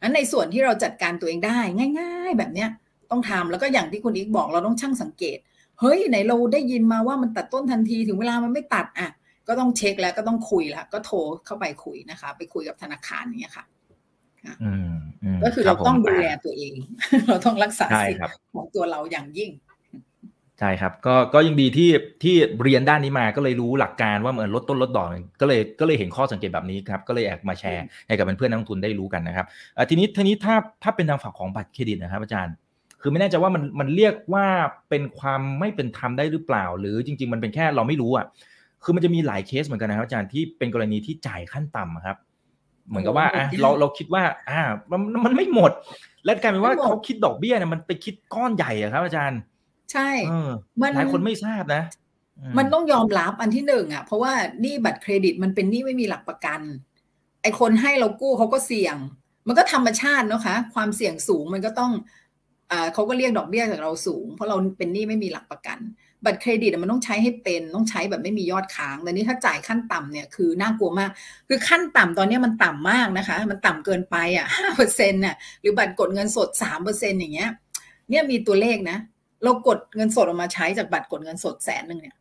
[0.02, 1.60] นั้นในส่วนที่เราจัดการตัวเองได้
[2.00, 2.70] ง่าย ๆ แบบเนี้ย
[3.12, 5.38] ต้องทำแล้วก็อย่างที่คุณอีกบอกเราต้องช่างสังเกต
[5.80, 9.10] เฮ้ยไหนเราได้ยินมาว่ามันตัดต้นทันทีถึงเวลามันไม่ตัดอะ
[9.48, 13.66] ก็ต้องเช็คแล้วก็ต้องคุยแล้วก็โทรเข้าไปคุยนะคะ ไปคุยกับธนาคารอย่างเงี้ยค่ะ
[15.44, 16.74] ก็คือเราต้องดูแลตัวเอง
[17.28, 18.22] เราต้องรักษาสิทธิ์
[18.56, 19.52] ของตัวเราอย่างยิ่ง
[20.60, 21.90] ใช่ครับก็ก็ยังดีที่
[22.24, 25.10] ที่เรียนด้านนี้มาก็เลยรู้หลักการว่าเหมือนลดต้นลดดอก
[25.42, 29.46] ก็เลยก็เลยเห็นข้อสังเกตแบบนี้ครับก็เลยแอบมาแชร์ให้กับเพื่อนนักลงทุนได้รู้กันนะครับ
[29.90, 32.54] ทีนี้ทีนี้ถ้าถ้าเป็นทางฝั่งของบัตรเครดิตนะครับอาจารย์
[33.02, 34.46] คือไม่แน่ใจว่ามันมันเรียกว่า
[34.90, 38.26] เป็นความไม่เป็นธรรมได้หรือเปล่า หรือจริง ๆ มันเป็นแค่เราไม่รู้อะ
[38.84, 42.18] คือมันจะมีหลายเคสเหมือนกันนะครับอาจารย์ที่เป็นกรณีที่จ่ายขั้นต่ำครับ
[42.88, 44.62] เหมือนกับว่าอะเราเราคิดว่า อ่า
[44.92, 45.72] มันมันไม่หมด
[46.26, 49.40] และกลายเป็นว่าเขาคิดดอกเบี้ยเนี่ยมันไปคิดก้อนใหญ่อะครับ อาจารย์
[49.92, 50.10] ใช่
[50.96, 51.84] หลายคนไม่ทราบนะ
[52.58, 54.34] มันต้องยอมรับอันที่หนึ่งอะ เพราะว่า
[54.64, 56.62] นี่บัตรเครดิตมันเป็นนี่ไม่มีหลักประกัน
[57.42, 58.98] ไอคนให้เรากู้เขาก็เสี่ยง
[59.48, 61.92] มันก็ธรรมชาตินะคะ ความเสี่ยงสูงมันก็ต้อง
[62.72, 65.80] อ่าเขาก็เรียกดอกเบี้ยจากเราสูง เพราะเราเป็นนี่ไม่มีหลักประกัน
[66.28, 71.10] บัตรเครดิตมันต้องใช้ให้เป็นต้องใช้แบบไม่มียอดค้างแต่นี้ถ้าจ่ายขั้นต่ำเนี่ยคือน่ากลัวมาก
[71.48, 77.50] คือขั้นต่ำตอนนี้มันต่ำมากนะคะ มันต่ำเกินไปอะห้าเปอร์เซ็นต์น่ะหรือบัตรกดเงินสดสามเปอร์เซ็นต์อย่างเงี้ย
[78.10, 78.98] เนี่ยมีตัวเลขนะ
[79.44, 82.16] เรากดเงินสดออกมาใช้จากบัตรกดเงินสดแสนหนึ่งเนี่ย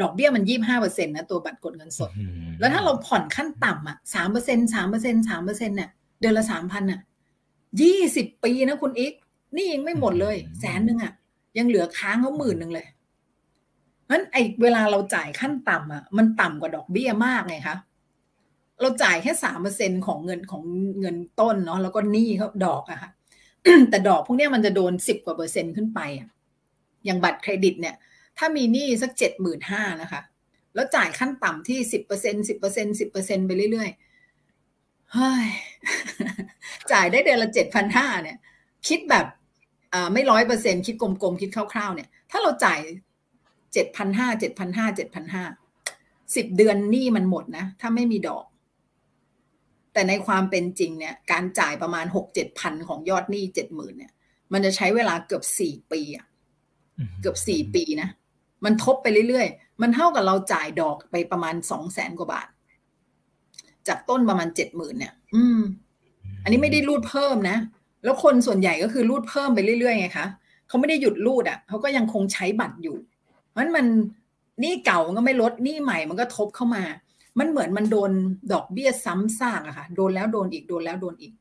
[0.00, 2.10] ดอกเบี้ยมันยี่บห้าเปอร์เซ็นต์นะตัวบัตรกดเงินสด
[2.60, 5.90] แล้วถ้าเราผ่อนขั้นต่ำอะสามเปอร์เซ็นสามเปอร์เซ็นสามเปอร์เซ็นต์เนี่ย
[6.20, 7.00] เดือนละสามพันอะ
[7.82, 9.12] ยี่สิบปีนะคุณอีก
[9.56, 11.12] นี่ยังไม่หมดเลย แสนหนึ่งอะ
[11.58, 12.86] ยังเหลือค้างเขาหมื่นหนึ่งเลย
[14.10, 17.76] นั้นไอเวลาเราจ่ายขั้นต่ำอะมันต่ำกว่าดอกเบี้ยมากไงคะ
[18.80, 20.62] เราจ่ายแค่สามเปอร์เซ็นของเงินของ
[21.00, 23.10] เงินต้นเนาะแล้วก็หนี้เขาดอกอะค่ะ
[23.90, 26.28] แต่ดอกพวกนี้มันจะโดนสิบกว่าเปอร์เซ็นต์ขึ้นไปอะ
[27.04, 27.94] อย่างบัตรเครดิตเนี่ย
[28.38, 30.20] ถ้ามีหนี้สักเจ็ดหมื่นห้านะคะ
[30.74, 35.46] แล้วจ่ายขั้นต่ำที่สิบเปอร์เซ็นสิบเปอร์เซ็นสิบเปอร์เซ็นไปเรื่อยๆเฮ้ย
[36.92, 38.38] จ่ายได้เดือนละเจ็ดพันห้าเนี่ย
[38.88, 39.26] คิดแบบ
[40.12, 42.78] ไม่ร้อยเปอร์เซ็นคิดกลมๆคิดคร่าวๆเนี่ย ถ้าเราจ่าย
[43.72, 45.44] เจ็ดพันห้าเจ็ดพันห้าเจ็ดพันห้า
[46.36, 48.44] สิบเดือนหนี้มันหมดนะ ถ้าไม่มีดอก
[49.92, 54.12] แต่ในความเป็นจริงเนี่ย การจ่ายประมาณหกเจ็ดพันของยอดหนี้เจ็ดหมื่นเนี่ย
[54.52, 56.26] มันจะใช้เวลาเกือบสี่ปีอะ
[57.20, 58.08] เกือบสี่ปีนะ
[58.64, 62.48] มันทบไปเรื่อยๆ มันเท่ากับเราจ่ายดอกไปประมาณสองแสนกว่าบาท
[63.88, 65.60] จากต้นประมาณเจ็ดหมื่นเนี่ย อืม
[66.42, 67.56] อันนี้ไม่ได้รูดเพิ่มนะ
[68.04, 70.26] แล้วคนส่วนใหญ่ก็คือรูดเพิ่มไปเรื่อยๆไงคะ
[70.68, 72.96] เขาไม่ได้หยุดรูดอะ่ะเขาก็ยังคงใช้บัตรอยู่
[73.52, 73.86] เพราะมัน
[74.62, 76.84] นี่เก่ามันก็ไม่ลดนี่ใหม่มันก็ทบเข้ามา
[77.38, 78.10] มันเหมือนมันโดน
[78.52, 81.32] ดอกเบี้ยซ้ำซากอะค่ะ โดนแล้วโดนอีกโดนแล้วโดนอีก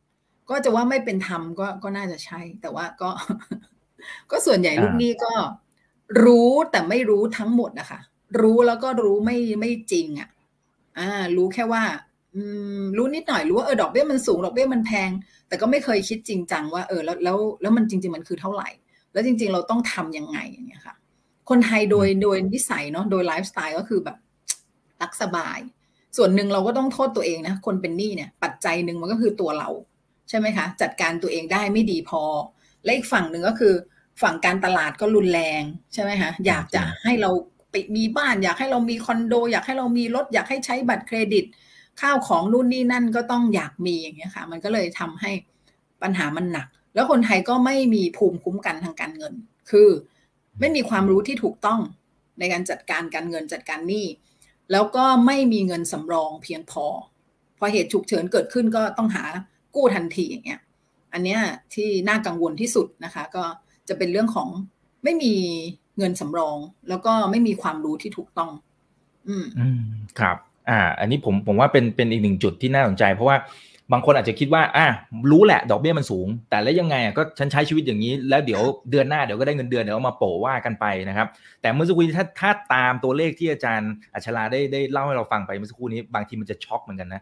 [0.49, 3.09] ก็จะว่าไม่เป็นธรรมก็ก็น่าจะใช่ แต่ว่าก็
[4.31, 5.33] ก็ส่วนใหญ่ลูกหนี้ก็
[6.23, 7.99] รู้แต่ไม่รู้ทั้งหมดนะคะ
[8.41, 10.29] รู้แล้วก็รู้ไม่ไม่จริงอะ่ะ
[10.99, 11.83] อ่า รู้แค่ว่า
[12.35, 12.41] อื
[12.79, 15.09] ม รู้นิดหน่อยรู้ว่าเออดอกเบี้ยมันสูงดอกเบี้ยมันแพง
[15.47, 18.69] แต่ก็ไม่เคยคิดจริงจังว่าเออแล้วแล้วแล้วมันจริง ๆ มันคือเท่าไหร่
[19.13, 20.95] แล้วจริง ๆ เราต้องทํำยังไงอย่างเงี้ยค่ะ
[21.49, 24.17] คนไทยโดยโดยนิสัยเนาะโดยไลฟ์สไตล์ก็คือแบบ
[25.01, 25.59] รักสบาย
[26.17, 29.69] ส่วนหนึ่งเราก็ต้องโทษตัวเองนะคนเป็นหนี้เนี่ยปัจจัยหนึ่งมันก็คือตัวเรา
[30.29, 32.23] ใช่ไหมคะ จัดการตัวเองได้ไม่ดีพอ
[32.83, 33.73] และอีกฝั่งหนึ่งก็คือ
[34.21, 35.61] ฝั่งการตลาดก็รุนแรง
[35.93, 37.31] ใช่ไหมคะอยากจะให้เรา
[37.71, 41.45] ไปมีบ้าน อยากให้เรามีคอนโด อยากให้เรามีรถ อยากให้ใช้บัตรเครดิต
[42.01, 45.31] ข้าวของนู่นนี่นั่นก็ต้องอยากมีอย่างเงี้ยค่ะ มันก็เลยทำให้
[46.01, 49.33] ปัญหามันหนัก แล้วคนไทยก็ไม่มีภูมิคุ้มกันทางการเงิน
[49.69, 49.89] คือ
[50.59, 51.79] ไม่มีความรู้ที่ถูกต้อง
[52.39, 54.05] ในการจัดการการเงินจัดการหนี้
[54.71, 56.85] แล้วก็ไม่มีเงินสำรองเพียงพอ
[57.57, 59.23] พอเหตุฉุกเฉินเกิดขึ้นก็ต้องหา
[59.75, 60.61] กู้ทันทีอย่างเงี้ย
[61.13, 61.39] อันเนี้ย
[61.73, 63.43] ที่น่ากังวลที่สุดนะคะ ก็
[63.87, 64.49] จะเป็นเรื่องของ
[65.03, 65.33] ไม่มี
[65.97, 66.57] เงินสำรอง
[66.89, 68.51] แล้วก็ไม่มีความรู้ที่ถูกต้อง
[69.27, 69.45] อืม
[70.19, 70.37] ครับ
[70.69, 73.37] อ่า อันนี้ผมผมว่าเป็นเป็นอีกหนึ่งจุดที่น่าสนใจ เพราะว่า
[73.91, 74.87] บางคนอาจจะคิดว่าอะ
[75.31, 78.61] รู้แหละดอกเบี้ยมันสูง แต่แล้วยังไงอะก็ฉันใช้ชีวิตอย่างนี้แล้วเดี๋ยว
[78.91, 81.27] เดือนหน้าเดี๋ยวก็ได้เงินเดือนเดี๋ยวมาโปะว่ากันไปนะครับ
[81.61, 87.21] แต่เมื่อสักครู่ถ้าถ้าตามตัวเลขที่อาจารย์อัชราได้ได้เล่าให้เราฟังไปเมื่อสักครู่นี้บางทีมันจะช็อกเหมือนกันนะ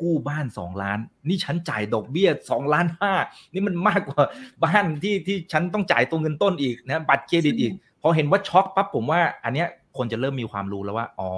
[0.00, 0.98] กู้บ้านสองล้าน
[1.28, 3.12] นี่ฉันจ่ายดอกเบี้ยสองล้านห้า
[3.52, 4.22] นี่มันมากกว่า
[4.64, 11.30] บ้านที่ที่ฉันต้องจ่ายตัวเงินต้นอีกนะบัตรเครดิตอีกพอเห็นว่าช็อกปั๊บผมว่า อันเนี้ยคนจะเริ่มมีความรู้แล้วว่า อ๋อ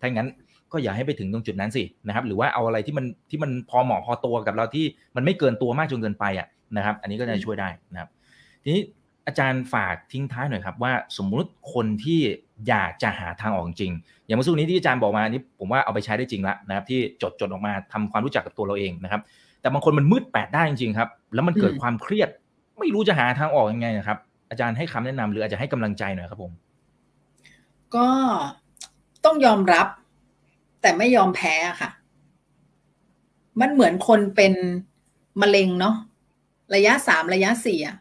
[0.00, 0.28] ถ้างั้น
[0.72, 4.84] ก็อย่าให้ไปถึงตรงจุดนั้นสินะครับ หรือว่าเอาอะไรที่มันที่มันพอเหมาะพอตัวกับเราที่
[5.16, 6.46] มันไม่เกินตัวมากจนเกินไปอะ
[6.76, 8.08] นะครับ อันนี้ก็จะช่วยได้นะครับ
[8.62, 8.82] ทีนี้
[9.26, 12.20] อาจารย์ฝากทิ้งท้ายหน่อยครับว่าสมมุติคนที่
[12.68, 13.92] อยากจะหาทางออกจริง
[14.26, 19.20] อย่างเมื่อสักครู่นี้ที่อาจารย์บอกมานี้ผมว่าเอาไปใช้ได้จริงแล้วนะครับ ที่จดจดออกมาทำความรู้จักกับตัวเราเองนะครับ
[19.60, 22.28] แต่บางคนมันมืดแปดได้จริงๆครับ แล้วมันเกิดความเครียด
[22.78, 24.18] ไม่รู้จะหาทางออกยังไงนะครับ
[24.50, 26.52] อาจารย์ให้คำแนะนำหรืออาจจะให้กำลังใจหน่อยครับผม
[27.94, 28.08] ก็
[29.24, 29.86] ต้องยอมรับ
[30.82, 31.90] แต่ไม่ยอมแพ้ค่ะ
[33.60, 34.52] มันเหมือนคนเป็น
[35.40, 35.94] มะเร็งเนาะ
[36.74, 37.96] ระยะสามระยะสี่อะ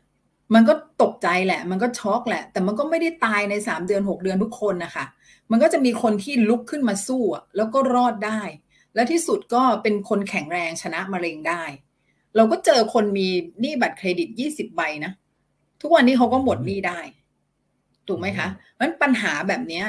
[0.53, 5.05] มันก็ตกใจแหละ มันก็ช็อกแหละ แต่มันก็ไม่ได้ตายในสามเดือนหกเดือนทุกคนนะคะ
[5.51, 7.23] มันก็จะมีคนที่ลุกขึ้นมาสู้
[7.57, 8.41] แล้วก็รอดได้
[8.95, 11.63] และที่สุดก็เป็นคนแข็งแรงชนะมะเร็งได้
[12.35, 13.27] เราก็เจอคนมี
[13.61, 15.11] หนี้บัตรเครดิตยี่สิบใบนะ
[15.81, 16.99] ทุกวันนี้เขาก็หมดหนี้ได้
[18.07, 19.85] ถูกไหมคะเพราะปัญหาแบบเนี้ย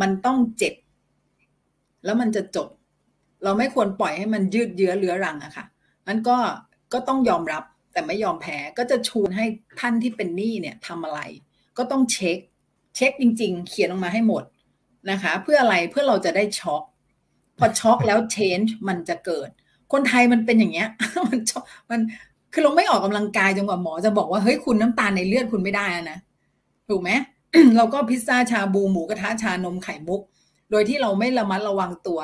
[0.00, 0.74] มันต้องเจ็บ
[2.04, 2.68] แล้วมันจะจบ
[3.44, 5.66] เราไม่ควรปล่อยให้มันยืดเยื้อเรื้อรังอะค่ะ
[6.08, 6.36] นั้นก็
[6.92, 9.44] ก็ต้องยอมรับแต่ไม่ยอมแพ้ก็จะชวนให้
[9.80, 11.20] ท่านที่เป็นหนี้เนี่ยทำอะไร
[11.78, 12.38] ก็ต้องเช็ค
[12.96, 14.44] เช็คจริง ๆ เขียนออกมาให้หมด
[15.10, 16.82] นะคะ เพื่ออะไรเพื่อเราจะได้ช็อก
[17.58, 19.48] พอช็อกแล้ว change มันจะเกิด
[19.92, 20.88] คนไทยมันเป็นอย่างเงี้ย
[21.26, 21.38] มัน
[21.90, 22.00] มัน
[22.52, 26.18] คือเราไม่ออกกำลังกายจนกว่าหมอจะบอกว่าเฮ้ยคุณน้ำตาลในเลือดคุณไม่ได้นะ
[26.88, 27.10] ถูกไหม
[27.76, 30.22] เราก็พิซซ่าชาบูหมูกระทะชานมไข่มุก
[30.70, 32.20] โดยที่เราไม่ระมัดระวังตัว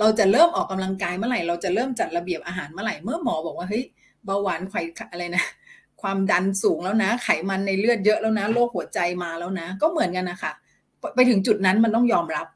[0.00, 3.84] เราจะเริ่มออกกำลังกายเมื่อไหร่ เราจะเริ่มจัดระเบียบอาหารเมื่อไหร่ เมื่อหมอบอกว่าเฮ้ย
[4.24, 4.74] เบาหวานไข
[5.12, 5.44] อะไรนะ
[6.02, 10.52] ความดันสูงแล้วนะ ไขมันในเลือดเยอะแล้วนะ โรคหัวใจมาแล้วนะ ก็เหมือนกันนะคะ
[11.14, 12.46] ไปถึงจุดนั้นมันต้องยอมรับ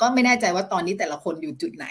[0.00, 1.86] ก็ไม่แน่ใจว่าตอนนี้แต่ละคนอยู่จุดไหน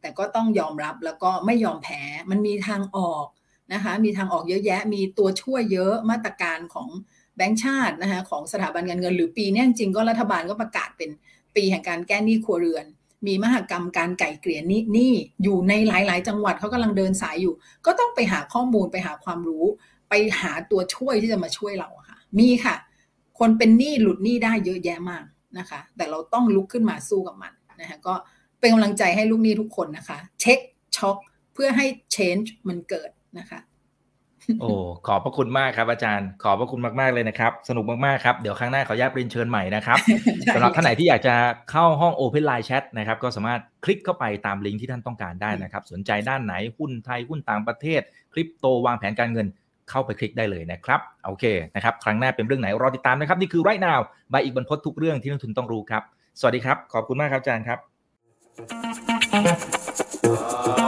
[0.00, 3.26] แต่ก็ต้องยอมรับแล้วก็ไม่ยอมแพ้ มันมีทางออก
[3.72, 6.88] นะคะ มีทางออกเยอะแยะ มีตัวช่วยเยอะ มาตรการของ
[7.36, 11.10] แบงก์ชาตินะคะของสถาบันการเงิน หรือปีนี้จริงก็รัฐบาลก็ประกาศเป็น
[11.56, 12.86] ปีแห่งการแก้หนี้ครัวเรือน
[13.26, 17.54] มีมหกรรมการไก่เกลี่ยหนี้อยู่ในหลาย ๆ จังหวัดเขากำลังเดินสายอยู่
[17.86, 19.64] ก็ต้องไปหาข้อมูลไปหาความรู้
[20.08, 22.76] ไปหาตัวช่วยที่จะมาช่วยเราค่ะ มีค่ะ
[23.38, 25.24] คนเป็นหนี้หลุดหนี้ได้เยอะแยะมาก
[25.58, 28.14] นะคะ แต่เราต้องลุกขึ้นมาสู้กับมันนะคะก็
[28.60, 30.58] เป็นกำลังใจให้ลูกหนี้ทุกคนนะคะ เช็ค
[30.96, 31.16] ช็อค
[31.54, 33.58] เพื่อให้ change มันเกิดนะคะ
[34.60, 34.68] โอ้
[35.06, 39.98] ขอบพระคุณมากครับอาจารย์ ขอบพระคุณมากๆเลยนะครับ สนุกมากๆครับ เดี๋ยวครั้งหน้าขออนุญาตเรียนเชิญใหม่นะครับ
[40.54, 41.34] สำหรับท่านไหนที่อยากจะ
[41.70, 48.00] เข้าห้อง Open Line Chat นะครับ ก็สามารถคลิกเข้าไปตามลิงก์ที่ท่านต้องการได้นะครับ สนใจด้านไหนหุ้นไทยหุ้นต่างประเทศ
[48.32, 49.46] คริปโตวางแผนการเงิน
[49.90, 51.44] เข้าไปคลิกได้เลยนะครับโอเค
[51.74, 56.02] นะครับครั้งหน้าเป็นเรื่องไหนรอติดตามนะครับนี่คือไรนาวใบอีกบรรพททุกเรื่องที่นักทุนต้องรู้ครับ
[56.40, 57.76] สวัสดีครับ ขอบคุณมากครับอาจารย์ครั
[60.84, 60.87] บ